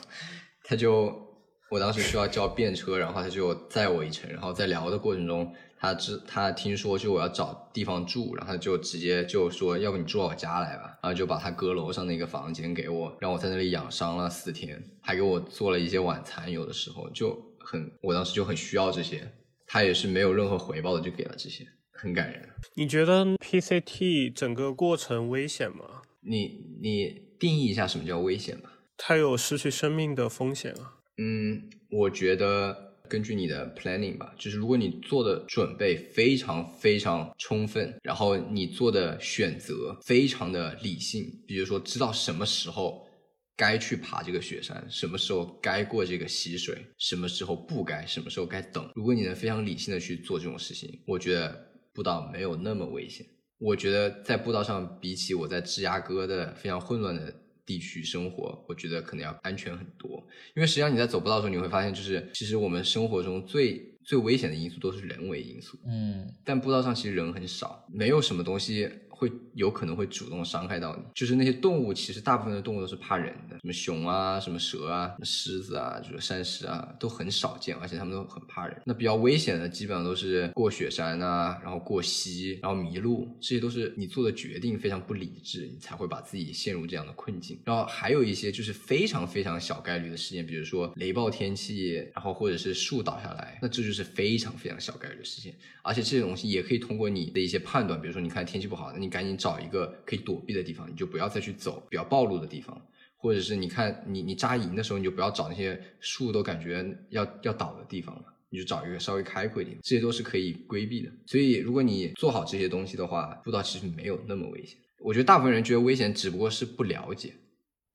[0.64, 1.27] 他就
[1.70, 19.30] 我当时需要叫便车，然后他就载我一程，然后在聊的过程中，他知他听说就我要找地方住，然后他就直接就说，要不你住我家来吧，然后就把他阁楼上的一个房间给我，让我在那里养伤了四天，还给我做了一些晚餐，有的时候就很，我当时就很需要这些，
[19.66, 22.48] 他也是没有任何回报的就给了这些，很感人。
[22.76, 26.02] 你觉得 PCT 整个过程危险吗？
[26.22, 28.72] 你你定义一下什么叫危险吧？
[28.98, 30.97] 它有失去生命的风险啊。
[31.18, 43.08] 嗯，我觉得根据你的 planning 吧，就是如果你做的准备非常非常充分，然后你做的选择非常的理性，比如说知道什么时候
[43.56, 48.88] 该去爬这个雪山，什么时候该过这个溪水，什么时候不该，什么时候该等。
[48.94, 53.26] 如果你能非常理性的去做这种事情，我觉得步道没有那么危险。
[53.58, 57.34] 我觉得在步道上，比起我在芝加哥的非常混乱的。
[57.68, 60.26] 地区生活，我觉得可能要安全很多，
[60.56, 68.90] 因为实际上你在走步道的时候，你会发现，就是其实我们生活中最最危险的因素都是人为因素，嗯，但步道上其实人很少，没有什么东西。
[69.18, 78.80] 会有可能会主动伤害到你，就是那些动物，其实大部分的动物都是怕人的，什么熊啊，什么蛇啊，什么狮子啊，就是山狮啊，都很少见，而且它们都很怕人。
[78.86, 87.60] 那比较危险的，基本上都是过雪山啊，然后过溪，然后迷路，这些都是你做的决定非常不理智，你才会把自己陷入这样的困境。
[87.66, 95.56] 然后还有一些就是非常非常小概率的事件，比如说雷暴天气，然后或者是树倒下来，那这就是非常非常小概率事件。
[95.82, 99.07] 而且这些东西也可以通过你的一些判断，比如说你看天气不好，那你。
[99.08, 102.80] 你赶紧找一个可以躲避的地方，你就不要再去走比较暴露的地方，
[103.16, 111.10] 或者是你看你你扎营的时候，你就不要找那些树都感觉要要倒的地方了，你就找一个稍微开阔一点，这些都是可以规避的。
[111.26, 114.78] 所以如果你做好这些东西的话，步道其实没有那么危险。
[115.00, 117.32] 我觉得大部分人觉得危险，只不过是不了解。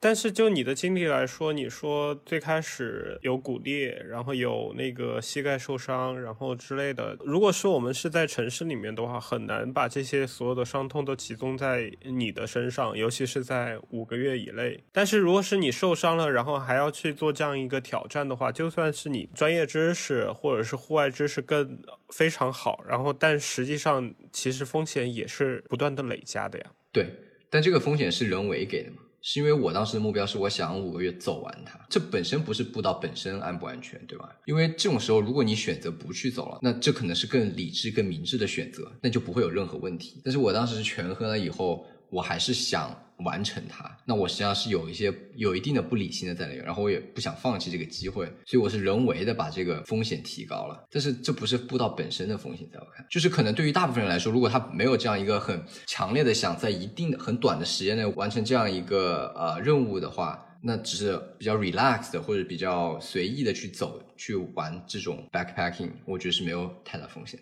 [0.04, 7.16] 但是就你的经历来说，你说最开始有骨裂，然后有那个膝盖受伤，然后之类的。
[7.20, 14.82] 如果说我们是在城市里面的话，很难把这些所有的伤痛都集中在你的身上，尤其是在五个月以内。
[14.90, 26.66] 但是如果是你受伤了，然后还要去做这样一个挑战的话，就算是你专业知识或者是户外知识更非常好，然后但实际上其实风险也是不断的累加的呀。
[26.90, 27.08] 对，
[27.48, 28.96] 但这个风险是人为给的吗？
[29.22, 34.28] 是因为我当时的目标是我想五个月走完它，这本身不是步道本身安不安全，对吧？
[34.44, 40.20] 因为这种时候，如果你选择不去走了，那这可能是更理智、更明智的选择，那就不会有任何问题。
[40.24, 41.87] 但是我当时是权衡了以后。
[42.12, 50.85] 我还是想完成它，那我实际上是有一些有一定的不理性的在里面，然后我也不想放弃这个机会，所以我是人为的把这个风险提高了。
[50.90, 67.38] 但是这不是步道本身的风险，在我看，就是可能对于大部分人来说，如果他没有这样一个很强烈的想在一定的很短的时间内完成这样一个呃任务的话，那只是比较 relaxed 或者比较随意的去走去玩这种 backpacking，我觉得是没有太大风险。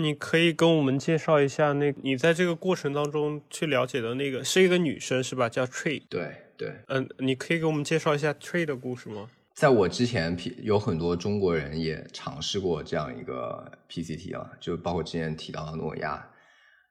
[0.00, 5.48] 你可以跟我们介绍一下，那你在这个过程当中去了解的那个是一个女生是吧？
[5.48, 6.04] 叫 Tree。
[6.08, 9.28] 对对，嗯，你可以给我们介绍一下 Tree 的故事吗？
[9.54, 16.30] 在我之前，P 有很多中国人也尝试过这样一个 PCT 啊，就包括之前提到的诺亚。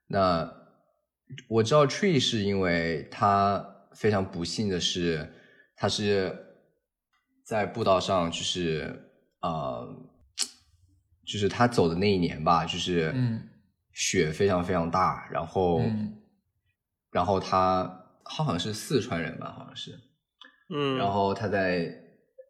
[0.08, 0.54] 那
[1.48, 3.66] 我知道 Tree 是因为他
[3.96, 5.32] 非常不幸的是，
[5.78, 6.38] 他是
[7.46, 9.88] 在步道上就是啊。
[11.28, 13.14] 就是他走的那一年吧，就是
[13.92, 15.82] 雪非常非常大，然后，
[17.12, 17.84] 然后他
[18.24, 20.00] 他好像是四川人吧，好像是，
[20.70, 21.94] 嗯，然后他在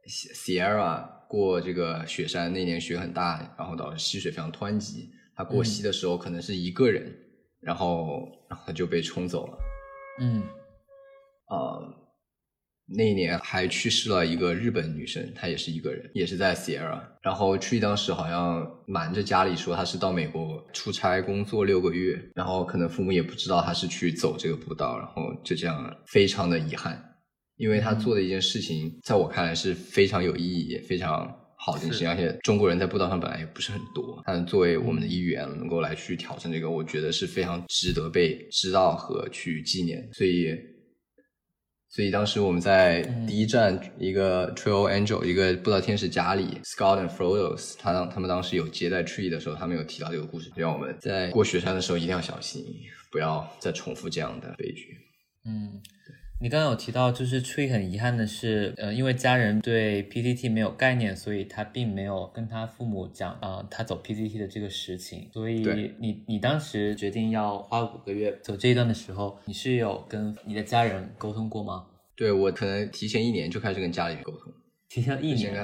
[0.08, 7.12] Sierra 过这个雪山那年雪很大，然后导致溪水非常湍急，他过溪的时候可能是一个人，
[7.60, 9.58] 然后然后他就被冲走了，
[10.22, 10.44] 嗯，
[11.48, 12.06] 啊。
[12.90, 17.02] 那一年还去世了一个日本女生，她也是一个人，也是在 Sierra。
[17.22, 26.98] 然后 Tree 当时好像瞒着家里说她是到美国出差工作六个月，然后可能父母也不知道她是去走这个步道，然后就这样非常的遗憾，
[27.58, 40.56] 因为她做的一件事情，在我看来是非常有意义、也非常好的事情，而且中国人在步道上本来也不是很多，但作为我们的一员能够来去挑战这个，我觉得是非常值得被知道和去纪念，所以。
[41.98, 52.64] 所以当时我们在第一站一个 Trail Angel 一个布道天使家里，Scott and Frodo，他当他们当时有接待 Tree 的时候，他们有提到这个故事，让我们在过雪山的时候一定要小心，
[53.12, 54.96] 不要再重复这样的悲剧。
[55.44, 55.82] 嗯。
[56.40, 65.28] 你刚刚有提到，就是 Tree 很遗憾的是，呃，因为家人对 PCT 没有概念，所以他并没有跟他父母讲啊，他走 PCT 的这个实情。
[65.34, 65.64] 所以
[66.00, 71.88] 你你当时决定要花五个月走这一段的时候，你是有跟你的家人沟通过吗？
[72.16, 74.54] 对我可能提前一年就开始跟家里面沟通，
[74.90, 75.56] 提前一年，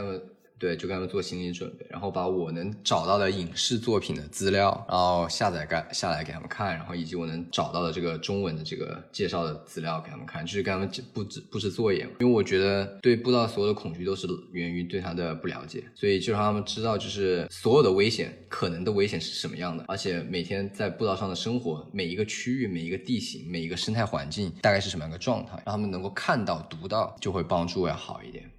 [0.63, 12.07] 对，就跟他们做心理准备，然后把我能找到的影视作品的资料，然后下载盖下来给他们看，然后以及我能找到的这个中文的这个介绍的资料给他们看，就是跟他们布置布置作业。
[12.21, 28.49] 因为我觉得对步道所有的恐惧都是源于对它的不了解，所以就让他们知道，就是所有的危险可能的危险是什么样的，而且每天在步道上的生活，每一个区域、每一个地形、每一个生态环境大概是什么样的状态，让他们能够看到、读到，就会帮助要好一点。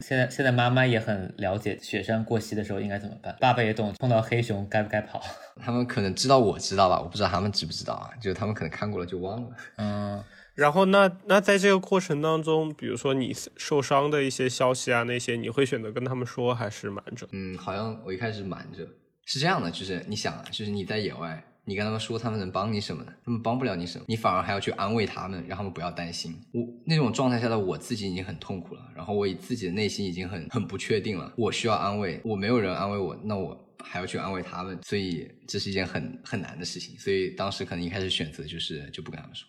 [0.00, 5.20] 现在现在妈妈也很了解雪山过膝的时候应该怎么办，爸爸也懂碰到黑熊该不该跑。
[5.60, 9.48] 他们可能知道我知道吧，我不知道他们知不知道啊，就是他们可能看过了就忘了。
[9.76, 10.22] 嗯，
[10.54, 17.26] 然后那那在这个过程当中，比如说你受伤的一些消息啊，那些你会选择跟他们说还是瞒着？
[17.32, 18.86] 嗯，好像我一开始瞒着，
[19.24, 21.42] 是这样的，就是你想啊，就是你在野外。
[21.68, 23.12] 你跟他们说，他们能帮你什么呢？
[23.24, 26.32] 他们帮不了你什么，你反而还要去安慰他们，让他们不要担心。
[26.52, 31.32] 我那种状态下的我自己已经很痛苦了，然后我自己的内心已经很很不确定了。
[31.36, 36.96] 我需要安慰，我没有人安慰我，那我还要去安慰他们，所以这是一件很很难的事情。
[37.00, 39.44] 所以当时可能一开始选择就是就不跟他们说，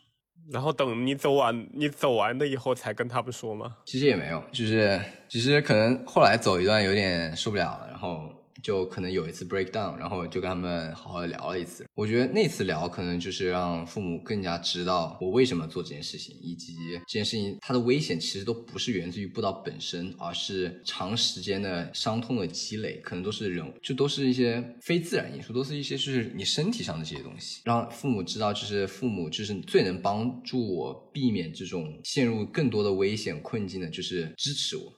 [0.51, 3.77] 然后等你走完，你走完了以后才跟他们说吗？
[3.85, 4.99] 其实也没有，就是
[5.29, 8.33] 其实可能后来走一段有点受不了了，然后。
[8.61, 11.85] 就可能有一次 break down，然后就跟他们好好的聊了一次。
[11.95, 16.75] 我觉得那次聊可能就是让父母更加知道我为什么做这件事情，以及
[17.07, 27.61] 这件事情它的危险其实都不是源自于步道本身，而是长时间的伤痛的积累，可能都是人，就都是一些非自然因素，都是一些就是你身体上的这些东西。
[27.65, 34.93] 让父母知道，就是父母就是最能帮助我避免这种陷入更多的危险困境的，就是支持我。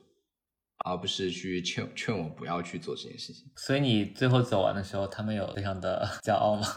[0.86, 3.46] 而不是去劝劝我不要去做这件事情。
[3.56, 6.68] 所以你最后走完的时候，他们有非常的 骄傲吗？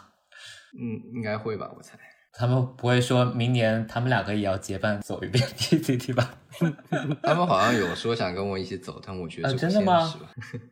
[0.79, 1.99] 嗯，应该会吧，我猜。
[2.35, 6.35] 他们不会说明年他们两个也要结伴走一遍 PCT 吧？
[7.23, 10.13] 他们好像有说想跟我一起走，但我觉得真的吗？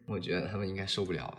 [0.06, 1.36] 我觉得他们应该受不了吧。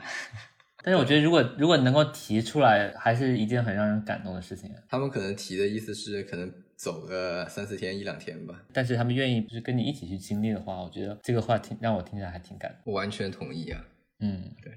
[0.84, 4.70] 但是我觉得，如果如果能够提出来，还是一件很让人感动的事情。
[4.88, 6.52] 他们可能提的意思是，可能
[6.82, 8.64] 走个三四天、一两天吧。
[8.74, 12.92] 但是他们愿意就是跟你一起去经历的话，我觉得这个话听让我听起来还挺感动。
[12.92, 13.86] 我完全同意啊。
[14.20, 14.74] 嗯，对，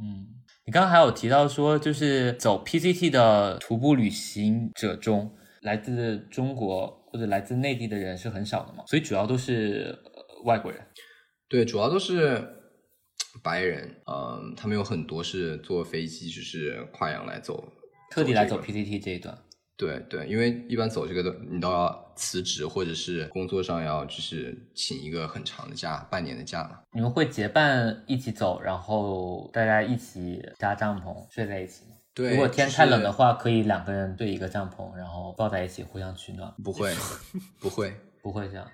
[0.00, 0.26] 嗯，
[0.64, 8.84] 你刚刚还有提到说，就是走 PCT 的徒步旅行者中，来自中国或者来自内地的人是很少的嘛？
[8.86, 9.98] 所以主要都是
[10.44, 10.80] 外国人。
[11.48, 12.60] 对，主要都是。
[13.42, 17.72] 白人，嗯，他们有很多是坐飞机，就是跨洋来走，
[18.08, 19.36] 特地来走 PCT 这一段。
[19.76, 26.78] 对对，因为一般走这个的，你都要辞职，或者是工作上要就是请一个很长的假，半年的假嘛。
[26.92, 31.96] 你们会结伴一起走，然后大家一起搭帐篷睡在一起吗？
[32.14, 36.54] 对，如果天太冷的话，可以两个人对一个帐篷，然后抱在一起互相取暖。
[36.62, 36.94] 不会，
[37.58, 38.66] 不会， 不会这样。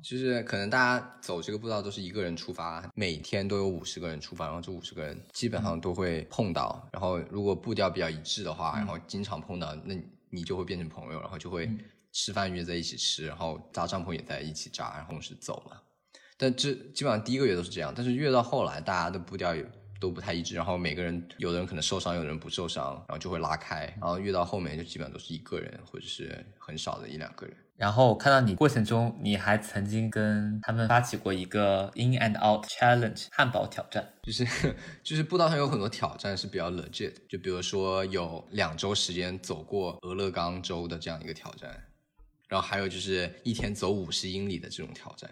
[0.00, 9.96] 就是可能大家走这个步道都是一个人出发，每天都有五十个人出发，然后这五十个人基本上都会碰到，然后如果步调比较一致的话，然后经常碰到，那
[10.34, 11.70] 你就会变成朋友，然后就会
[12.12, 15.82] 吃饭约在一起吃，然后扎帐篷也在一起扎，然后是走了。
[16.36, 19.64] 但这基本上第一个月都是这样，但是越到后来，大家的步调也
[20.00, 27.56] 都不太一致，然后每个人有的人可能受伤，有的人不受伤，然后就会拉开，然后越到后面就基本上都是一个人或者是很少的一两个人。
[27.76, 34.46] 然后我看到你过程中，你还曾经跟他们发起过一个 In and Out Challenge 汉堡挑战，就是
[35.02, 41.68] 就是步道上有很多挑战是比较 legit，就比如说有两周时间走过俄勒冈州的这样一个挑战，
[42.46, 45.28] 然后还有就是一天走五十英里的这种挑战。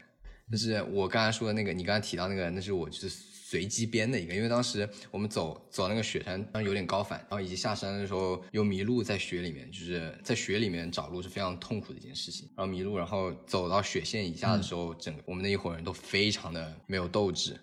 [0.50, 3.31] 但是我刚才说的那个，你刚才提到那个，那是我就是。
[3.52, 12.48] 随机编的一个，因为当时我们走走那个雪山，当时有点高反，然后以及下山的时候又迷路在雪里面，就是在雪里面找路是非常痛苦的一件事情。
[12.56, 17.60] 然后迷路，然后走到雪线以下的时候，整个我们那一伙人都非常的没有斗志，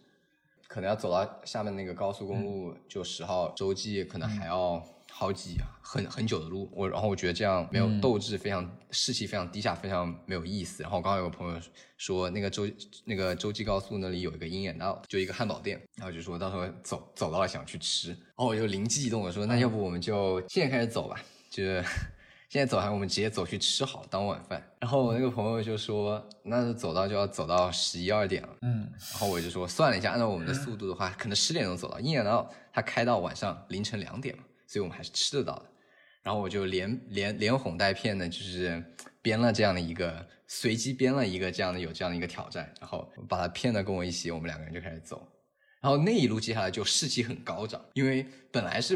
[0.68, 4.86] 可能要走到下面那个高速公路就十号洲际，可能还要。
[5.20, 10.82] 好几很很久的路，我然后我觉得这样没有斗志，非常士气非常低下，非常没有意思。
[10.82, 11.60] 然后刚刚有个朋友
[11.98, 12.66] 说，那个洲
[13.04, 21.84] 那个洲际高速那里有一个鹰眼道，就一个汉堡店，然后就说到时候走走到了想去吃，然后，我就灵机一动，我说那要不我们就现在开始走吧，就是
[22.48, 24.64] 现在走还是我们直接走去吃好当晚饭。
[24.80, 34.44] 然后我那个朋友就说，那走到就要走到十一二点了，嗯，然后我就说算了一下，按照我们的速度的话，可能十点钟走到鹰眼道，它开到晚上凌晨两点嘛。
[34.70, 35.66] 所以我们还是吃得到的，
[36.22, 38.84] 然后我就连连连哄带骗的，就是
[39.20, 45.28] 编了这样的一个随机编了一个这样的有这样的一个挑战，然后把他骗的跟我一起，我们两个人就开始走，
[45.82, 48.96] 然后那一路接下来就士气很高涨，因为本来是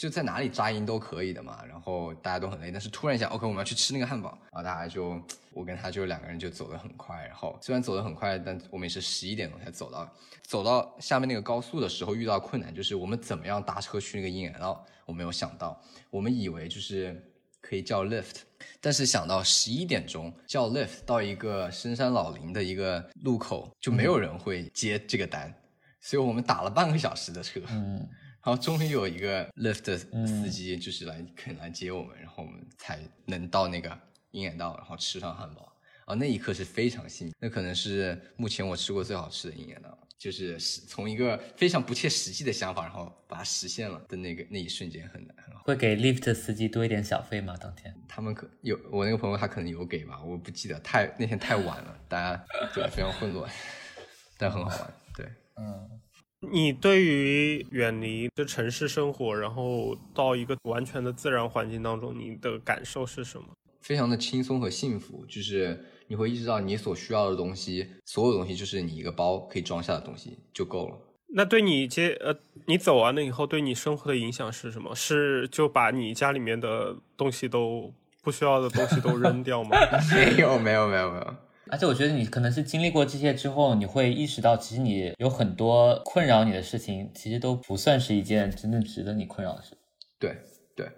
[0.00, 1.62] 就在哪里扎营都可以的嘛。
[1.68, 5.20] 然后大家都很累，但是突然一下，OK，我们要去吃那个汉堡，然后大家就
[5.52, 7.26] 我跟他就两个人就走得很快。
[7.26, 10.10] 然后虽然走得很快，但我们也是十一点钟才走到。
[10.42, 15.78] 走到下面那个高速的时候，遇到困难就是我们怎么样搭车去那个鹰眼道，我没有想到，
[16.08, 17.22] 我们以为就是
[17.60, 18.36] 可以叫 lift，
[18.80, 25.54] 但是想到十一点钟叫 lift 到一个深山老林的一个路口，就没有人会接这个单，
[26.00, 28.08] 所以我们打了半个小时的车，嗯，
[28.44, 33.90] 然后终于有一个 lift 的司机就是来肯来接我们，然后我们才能到那个
[34.30, 35.72] 鹰眼道，然后吃上汉堡，
[36.06, 39.96] 啊，那一刻是非常幸运，那可能是目前我吃过最好吃的鹰眼道。
[40.20, 45.62] 就是从一个非常不切实际的想法，然后把它实现了的那个那一瞬间很难很好。
[45.64, 47.56] 会给 lift 司机多一点小费吗？
[47.58, 53.50] 当天他们可有我那个朋友他可能有给吧，我不记得太那天太晚了，大家对非常混乱，
[54.36, 54.94] 但很好玩。
[55.16, 55.26] 对，
[55.56, 55.88] 嗯，
[56.48, 63.46] 你对于远离这城市生活，然后到一个完全的自然环境当中，你的感受是什么？
[63.80, 65.84] 非常的轻松和幸福，就是。
[66.10, 70.98] 你会意识到你所需要的东西，所有东西就是你一个包可以装下的东西就够了。
[71.28, 72.34] 那对你接呃，
[72.66, 74.92] 你走完了以后，对你生活的影响是什么？
[74.92, 79.78] 是就把你家里面的东西都不需要的东西都扔掉吗？
[80.12, 81.36] 没有，没有，没有，没有。
[81.70, 89.76] 而且我觉得你可能是经历过这些之后，你会意识到，其实你有很多困扰你的事情，其实都不算是一件真正值得你困扰的事。
[90.18, 90.36] 对。
[90.76, 90.88] 对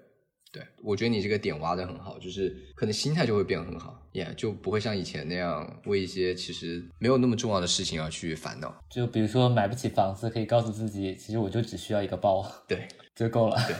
[0.52, 8.72] 对，我觉得你这个点挖的很好，就是可能心态就会变得很好，也就不会像以前那样为一些其实没有那么重要的事情而去烦恼。
[8.90, 13.56] 就比如说买不起房子，可以告诉自己，其实我就只需要一个包，对，就够了。
[13.66, 13.74] 对。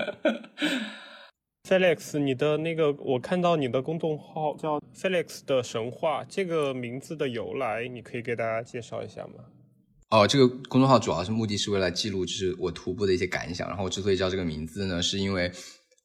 [1.68, 9.44] Felix，你的那个我看到你的公众号叫 Felix 的神话，这个名字的由来，你可以给大家介绍一下吗？
[10.10, 15.50] 哦，这个公众号主要是目的是为了记录就是我徒步的一些感想，然后我之所以叫这个名字呢，是因为。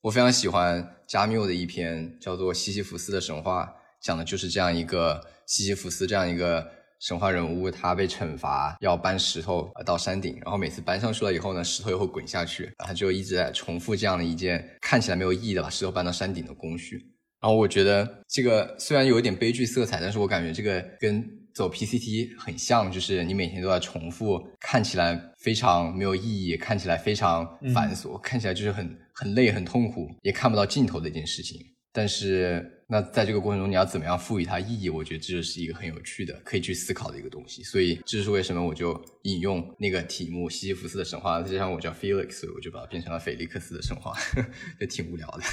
[0.01, 3.65] 我非常喜欢加缪的一篇叫做《西西弗斯的神话》，
[3.99, 6.65] 讲的就是这样一个西西弗斯这样一个
[6.99, 16.97] 神话人物，他被惩罚要搬石头到山顶，然后每次搬上去了以后呢，石头又会滚下去，然后他就一直在重复这样的一件看起来没有意义的把石头搬到山顶的工序。
[17.41, 21.35] 然后我觉得这个虽然有一点悲剧色彩，但是我感觉这个跟。
[21.51, 31.59] 走 PCT 很像，就是你每天都在重复，看起来非常没有意义，看起来非常繁琐，看起来就是很很累、很痛苦，也看不到尽头的一件事情。
[31.91, 34.89] 但是，那在这个过程中，你要怎么样赋予它意义？
[34.89, 37.61] 我觉得这就是一个很有趣的、可以去思考的一个东西。
[37.63, 44.13] 所以，这是为什么我就引用那个题目《西西弗斯的神话》，再加上我叫 Felix，所以我就把它变成了菲利克斯的神话，
[44.79, 45.43] 就挺无聊的。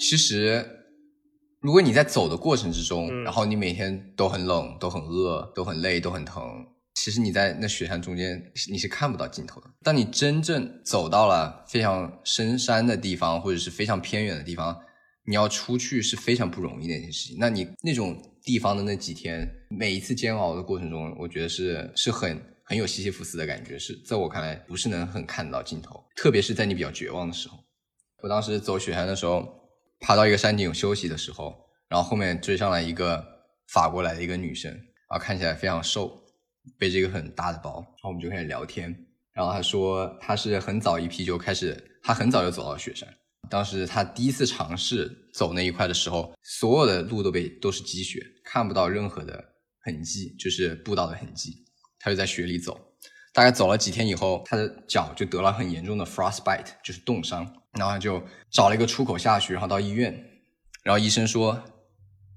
[0.00, 0.64] 其实。
[1.60, 6.64] 如果你在走的过程之中，然后你每天都很冷、都很饿、都很累、都很疼，
[6.94, 9.68] 其实你在那雪山中间你是看不到尽头的。
[9.82, 14.80] 当你真正走到了非常深山的地方，或者是非常偏远的地方，
[15.28, 17.36] 你要出去是非常不容易的一件事情。
[17.38, 27.58] 那你那种地方的那几天，每一次煎熬的过程中，我觉得是是很很有西西弗斯的感觉，是在我看来不是能很看到尽头，特别是在你比较绝望的时候。
[28.22, 29.56] 我当时走雪山的时候。
[30.00, 31.52] 爬到一个山顶休息的时候，
[31.88, 33.20] 然后后面追上来一个
[33.66, 36.22] 法国来的一个女生，然后看起来非常瘦，
[36.78, 38.94] 背着一个很大的包，然后我们就开始聊天。
[39.32, 43.12] 然后她说她是很早一批就开始，她很早就走到雪山。
[43.50, 49.42] 当时他第一次尝试走那一块的时候，所有的路都被都是积雪，看不到任何的
[49.80, 51.64] 痕迹，就是步道的痕迹。
[51.98, 52.78] 他就在雪里走，
[53.32, 57.54] 大概走了几天以后，他的脚就得了很严重的 frostbite，就是冻伤。
[57.72, 58.20] 然后就
[58.50, 60.12] 找了一个出口下去，然后到医院，
[60.82, 61.62] 然后医生说：“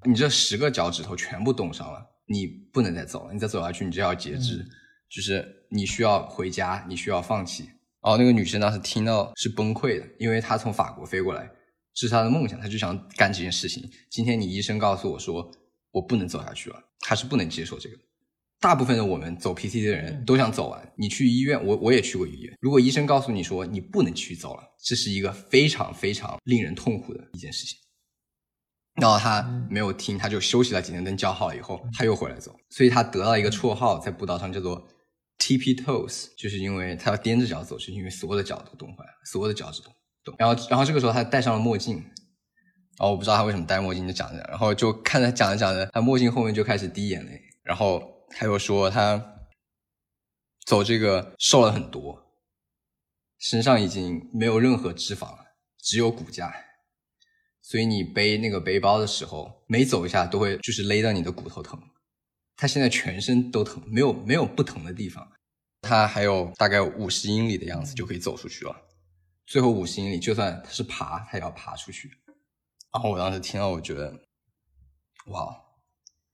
[0.06, 4.64] 你这十个脚趾头全部冻伤了，你不能再走了，你再走下去你就要截肢，
[5.10, 7.70] 就是你需要回家，你需要放弃。”
[8.02, 11.50] 哦，那个女生当时听到是崩溃的，因为她从法国飞过来，
[11.94, 13.90] 这是她的梦想，她就想干这件事情。
[14.10, 15.52] 今天你医生告诉我说
[15.92, 17.96] 我不能走下去了，她是不能接受这个。
[18.60, 20.94] 大部分的我们走 PT 的人都想走完。
[20.96, 22.56] 你去医院，我我也去过医院。
[22.60, 27.78] 如果医生告诉你说你不能去走了，这是一个非常非常令人痛苦的一件事情。
[29.02, 32.56] 然后他没有听，他就休息了几天，等叫好了以后，他又回来走。
[32.70, 34.88] 所以他得到一个绰号，在步道上叫做
[35.42, 39.90] TP Toes，就是因为他要踮着脚走，是因为所有的脚都冻坏了，所有的脚趾都
[40.24, 40.36] 冻。
[40.38, 41.96] 然后，然后这个时候他戴上了墨镜。
[43.00, 48.10] 然后我不知道他为什么戴墨镜，就讲着，然后就看他讲着讲着，他墨镜后面就开始滴眼泪，然后。
[48.34, 49.22] 他又说他
[50.66, 52.32] 走这个瘦了很多，
[53.38, 56.56] 身上已经没有任何脂肪了，只有骨架，
[57.62, 61.78] 所以你背那个背包的时候，每走一下都会就是勒到你的骨头疼。
[62.62, 65.28] 他现在全身都疼，没有没有不疼的地方。
[65.82, 68.76] 他还有大概五十英里的样子就可以走出去了。
[69.48, 72.12] 最后五十英里，就算他是爬，他也要爬出去。
[72.94, 74.14] 然后我当时听到，我觉得，
[75.26, 75.58] 哇，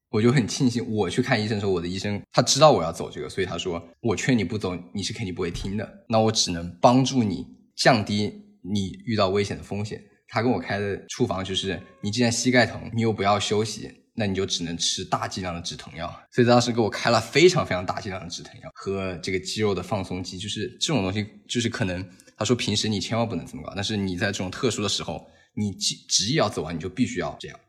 [0.10, 6.06] 我就很庆幸，我去看医生的时候，我的医生他知道我要走这个，所以他说，我劝你不走，你是肯定不会听的。
[6.10, 10.04] 那我只能帮助你降低你遇到危险的风险。
[10.28, 16.14] 他跟我开的处方就是，你既然膝盖疼，你又不要休息，那你就只能吃大剂量的止疼药。
[16.32, 22.06] 所以当时给我开了非常非常大剂量的止疼药和这个肌肉的放松剂，就是这种东西，就是可能
[22.36, 25.26] 他说平时你千万不能这么搞，但是你在这种特殊的时候。
[25.60, 27.60] 你执执意要走完，你就必须要这样，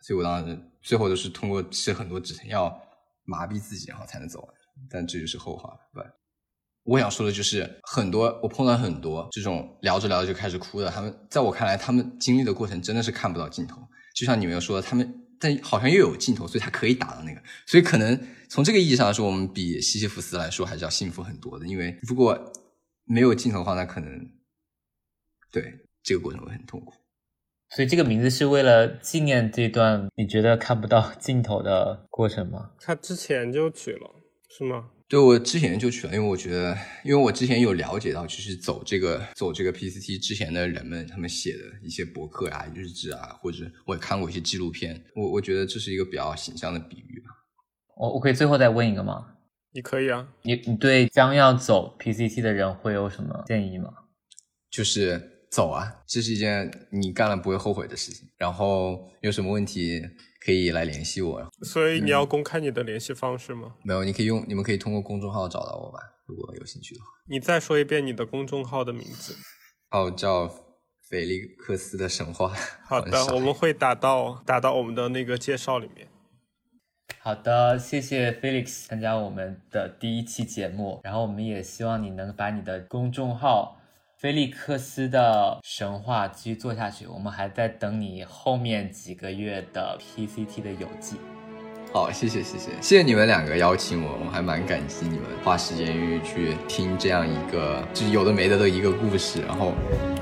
[0.00, 2.72] 所以我当时最后都是通过吃很多止疼药
[3.24, 4.48] 麻痹自己，然后才能走完。
[4.88, 5.76] 但这就是后话。
[5.92, 6.04] 对，
[6.84, 13.82] 我想说的就是，很多我碰到很多这种聊着聊着就开始哭的，他们在我看来，他们经历的过程真的是看不到尽头。
[14.14, 15.12] 就像你们说的，他们
[15.42, 17.42] 但好像又有镜头，所以他可以打到那个。
[17.66, 18.16] 所以可能
[18.48, 21.66] 从这个意义上来说，我们比西西弗斯来说还是要幸福很多的。
[21.66, 22.52] 因为如果
[23.04, 24.30] 没有镜头的话，那可能
[25.50, 26.94] 对这个过程会很痛苦。
[27.74, 32.70] 所以这个名字是为了纪念这段你觉得看不到尽头的过程吗？
[32.78, 34.14] 他之前就取了，
[34.48, 34.90] 是吗？
[35.12, 47.26] 对，我之前就去了，因为我觉得，因为我之前有了解到，就是走这个走这个 PCT 之前的人们，他们写的一些博客啊、日志啊，或者我也看过一些纪录片，我我觉得这是一个比较形象的比喻吧。
[47.98, 49.34] 我我可以最后再问一个吗？
[49.74, 50.26] 你可以啊。
[50.44, 53.92] 你你对将要走 PCT 的人会有什么建议吗？
[54.70, 55.28] 就是。
[55.52, 58.26] 走啊，这是一件你干了不会后悔的事情。
[58.38, 60.00] 然后有什么问题
[60.44, 61.48] 可以来联系我。
[61.62, 63.74] 所以你要公开你的联系方式吗？
[63.84, 67.06] 没有，你可以用，你们可以通过公众号找到我吧，如果有兴趣的话。
[67.28, 69.36] 你再说一遍你的公众号的名字。
[69.90, 70.48] 哦，叫
[71.08, 72.52] 菲利克斯的神话。
[72.88, 76.08] 好的，我们会打到打到我们的那个介绍里面。
[77.18, 81.00] 好的，谢谢 Felix 参加我们的第一期节目。
[81.04, 83.78] 然后我们也希望你能把你的公众号。
[84.22, 91.16] 菲利克斯的神话继续做下去，我们还在等你后面几个月的 PCT 的游记。
[91.92, 99.72] 好，谢谢谢谢谢谢你们两个邀请我，我还蛮感激你们花时间愿意去听这样一个就是有的没的的一个故事，然后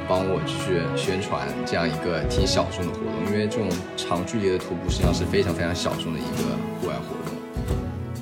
[0.09, 7.37] 帮我去宣传这样一个挺小众的活动，因为这种长距离的徒步实际上是非常非常小众的一个户外活动。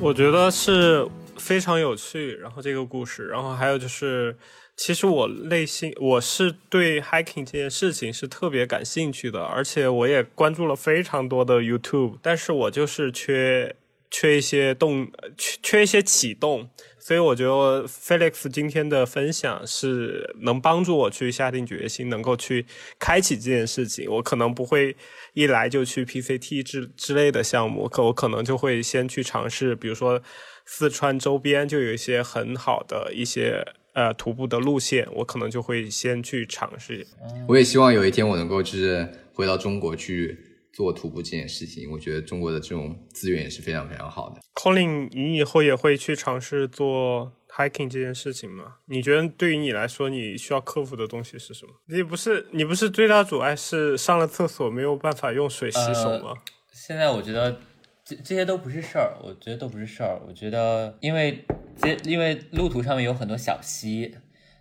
[0.01, 4.37] 我觉得是非常有趣，然后这个故事，然后还有就是。
[4.79, 13.75] 其实我内心我是对 hiking 这件事情是特别感兴趣的，而且我也关注了非常多的 YouTube，但是我就是缺
[14.09, 16.71] 缺一些动，缺缺一些启动，
[17.01, 22.65] 所以我觉得 Felix 今天的分享是能帮助我去下定决心，能够去
[23.01, 24.09] 开启这件事情。
[24.09, 24.97] 我可能不会
[25.35, 30.23] 一来就去 PCT 之之类的项目，可我可能就会先去尝试，比如说
[30.65, 33.67] 四川周边就有一些很好的一些。
[33.99, 37.05] 呃，徒步的路线，我可能就会先去尝试。
[37.49, 40.39] 我也希望有一天我能够就是回到中国去
[40.73, 41.91] 做徒步这件事情。
[41.91, 44.41] 我觉得中国的这种资源也是非常非常好的。
[44.55, 48.77] Colin，你以后也会去尝试做 hiking 这件事情吗？
[48.87, 51.73] 你觉得对于你来说，你需要克服的东西是什么？
[51.87, 56.35] 你不是你不是最大阻碍是上了厕所没有办法用水洗手吗？
[56.73, 57.61] 现在我觉得。
[58.09, 60.19] 这这些都不是事儿，我觉得都不是事儿。
[60.27, 61.45] 我觉得，因为
[61.77, 64.17] 这因为路途上面有很多小溪，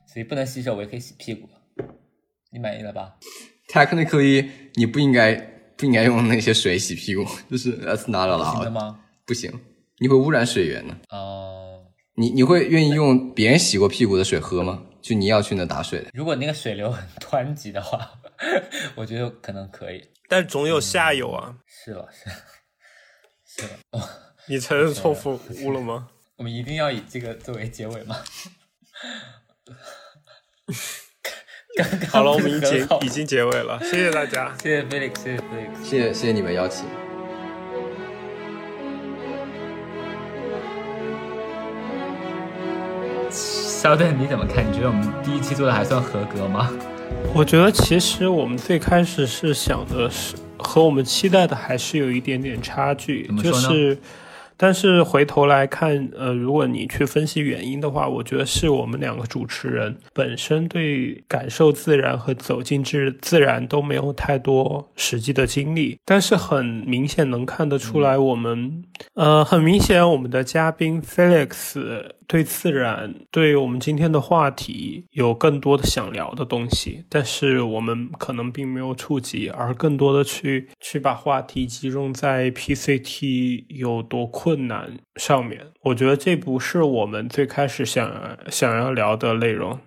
[0.06, 1.48] 所以不能洗手，我也可以洗屁股。
[2.52, 3.16] 你满意了吧
[3.70, 5.34] ？Technically，你不应该
[5.78, 8.56] 不应该用那些水洗屁股，就是 That's not allowed。
[8.56, 9.00] 行的吗？
[9.26, 9.50] 不行，
[10.00, 10.98] 你会污染水源的。
[11.10, 11.86] 哦。
[12.16, 14.84] 你你会愿意用别人洗过屁股的水喝吗？
[15.02, 16.06] 就你要去那打水？
[16.14, 18.12] 如果那个水流很湍急的话，
[18.96, 20.04] 我觉得可能可以。
[20.28, 21.56] 但总有下游啊。
[21.66, 22.30] 是了，是。
[24.48, 25.16] 你承认错
[25.64, 26.08] 误了吗？
[26.38, 28.16] 我们一定要以这个作为结尾吗？
[32.10, 36.86] 好了，我们已经已经结尾了，谢谢大家，谢谢 Felix，谢谢 Felix，谢谢谢谢你们邀请。
[43.30, 44.66] 肖顿，你怎么看？
[44.68, 46.72] 你觉得我们第一期做的还算合格吗？
[47.34, 50.36] 我觉得其实我们最开始是想的是。
[50.58, 53.98] 和我们期待的还是有一点点差距，就是，
[54.56, 68.84] 但是回头来看，呃，如果你去分析原因的话，我觉得是我们两个主持人本身对感受自然和走进自自然都没有太多实际的经历，但是很明显能看得出来，我们，
[69.14, 71.78] 呃，很明显我们的嘉宾 Felix。
[72.28, 85.68] 对自然，对我们今天的话题有更多的想聊的东西，但是我们可能并没有触及，而更多的去去把话题集中在 PCT 有多困难上面。
[85.84, 89.80] 我觉得这不是我们最开始想想要聊的内容。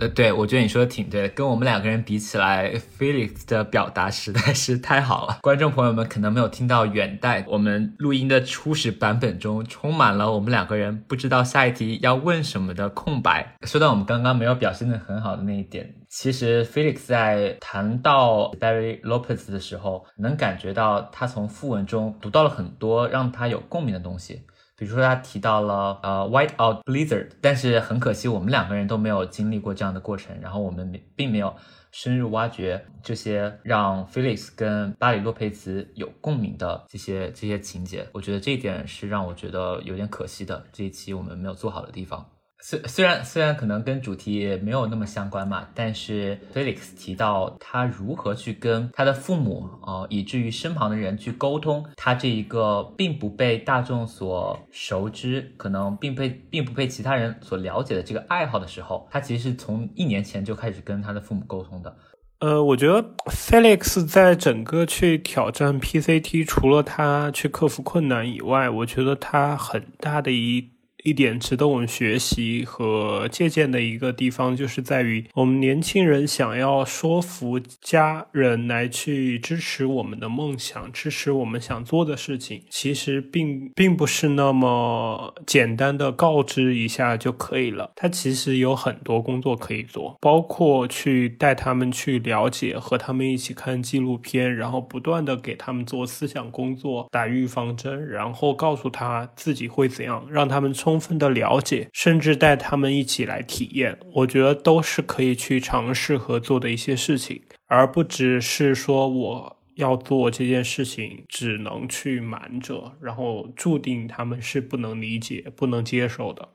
[0.00, 5.38] 呃，对，我觉得你说的挺对的，跟我们两个人比起来，Felix 的表达实在是太好了。
[5.40, 13.54] 观众朋友们可能没有听到远代我们录音的初始版本中，充满了我们两个人不知道下一题要问什么的空白。
[13.62, 24.42] 说到我们刚刚没有表现的很好的那一点，其实 Felix 在谈到 Barry Lopez 的时候，能感觉到他从副文中读到了很多让他有共鸣的东西。
[24.76, 31.54] 比如说，他提到了呃 white out blizzard，但是很可惜，我们两个人都没有经历过这样的过程，然后我们并没有
[31.92, 38.08] 深入挖掘这些让 Felix 跟巴里洛佩兹有共鸣的这些这些情节。
[38.12, 42.33] 我觉得这一点是让我觉得有点可惜的，这一期我们没有做好的地方。
[42.66, 61.94] 虽虽然虽然可能跟主题没有那么相关嘛，但是 Felix 提到他如何去跟他的父母呃，以至于身旁的人去沟通，他这一个并不被大众所熟知，可能并被并不被其他人所了解的这个爱好的时候，他其实是从一年前就开始跟他的父母沟通的。
[62.38, 70.73] 呃，我觉得 Felix 在整个去挑战 PCT，除了他去克服困难以外，我觉得他很大的一。
[71.04, 87.92] 一点值得我们学习和借鉴的一个地方，就是在于我们年轻人想要说服家人来去支持我们的梦想，支持我们想做的事情，其实并并不是那么简单的告知一下就可以了。
[87.94, 100.93] 他其实有很多工作可以做，包括去带他们去了解，和他们一起看纪录片，然后不断的给他们做思想工作，打预防针，然后告诉他自己会怎样，让他们充。
[100.94, 116.48] 充分的了解，甚至带他们一起来体验，我觉得都是可以去尝试和做的一些事情，而不只是说我要做这件事情，只能去瞒着，然后注定他们是不能理解、不能接受的。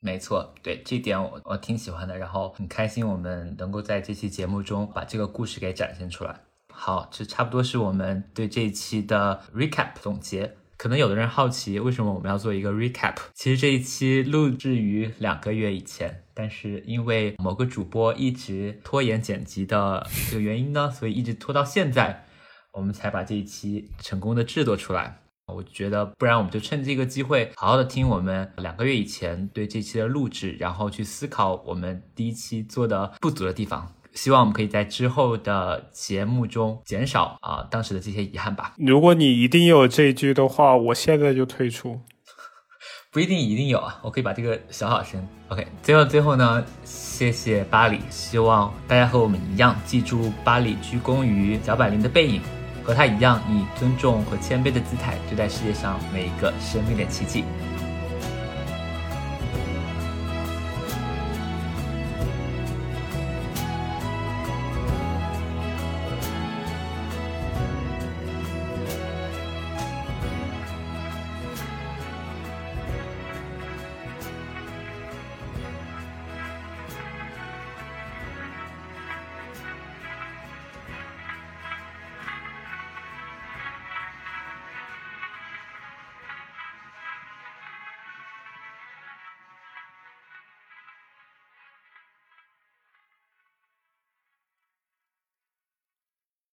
[0.00, 6.34] 没错，对这点我我挺喜欢的，然后很开心我们能够在这期节目中把这个故事给展现出来。
[6.72, 10.56] 好，这差不多是我们对这一期的 recap 总结。
[10.84, 13.14] 可能有的人好奇，为什么我们要做一个 recap？
[13.32, 22.26] 其实这一期录制于两个月以前，但是因为某个主播一直拖延剪辑的这个原因呢，所以一直拖到现在，
[22.74, 25.20] 我们才把这一期成功的制作出来。
[25.46, 33.90] 我觉得，不然我们就趁这个机会，好好的听我们两个月以前对这期的录制，然后去思考我们第一期做的不足的地方。
[34.14, 38.74] 希望我们可以在之后的节目中减少啊当时的这些遗憾吧。
[38.78, 42.00] 如果你一定有这一句的话，我现在就退出。
[43.12, 45.24] 不一定一定有啊，我可以把这个小小声。
[45.48, 52.40] OK，最后最后呢，谢谢巴里，希望大家和我们一样，记住巴里鞠躬于脚板林的背影，
[52.82, 57.44] 和他一样以尊重和谦卑的姿态对待世界上每一个生命的奇迹。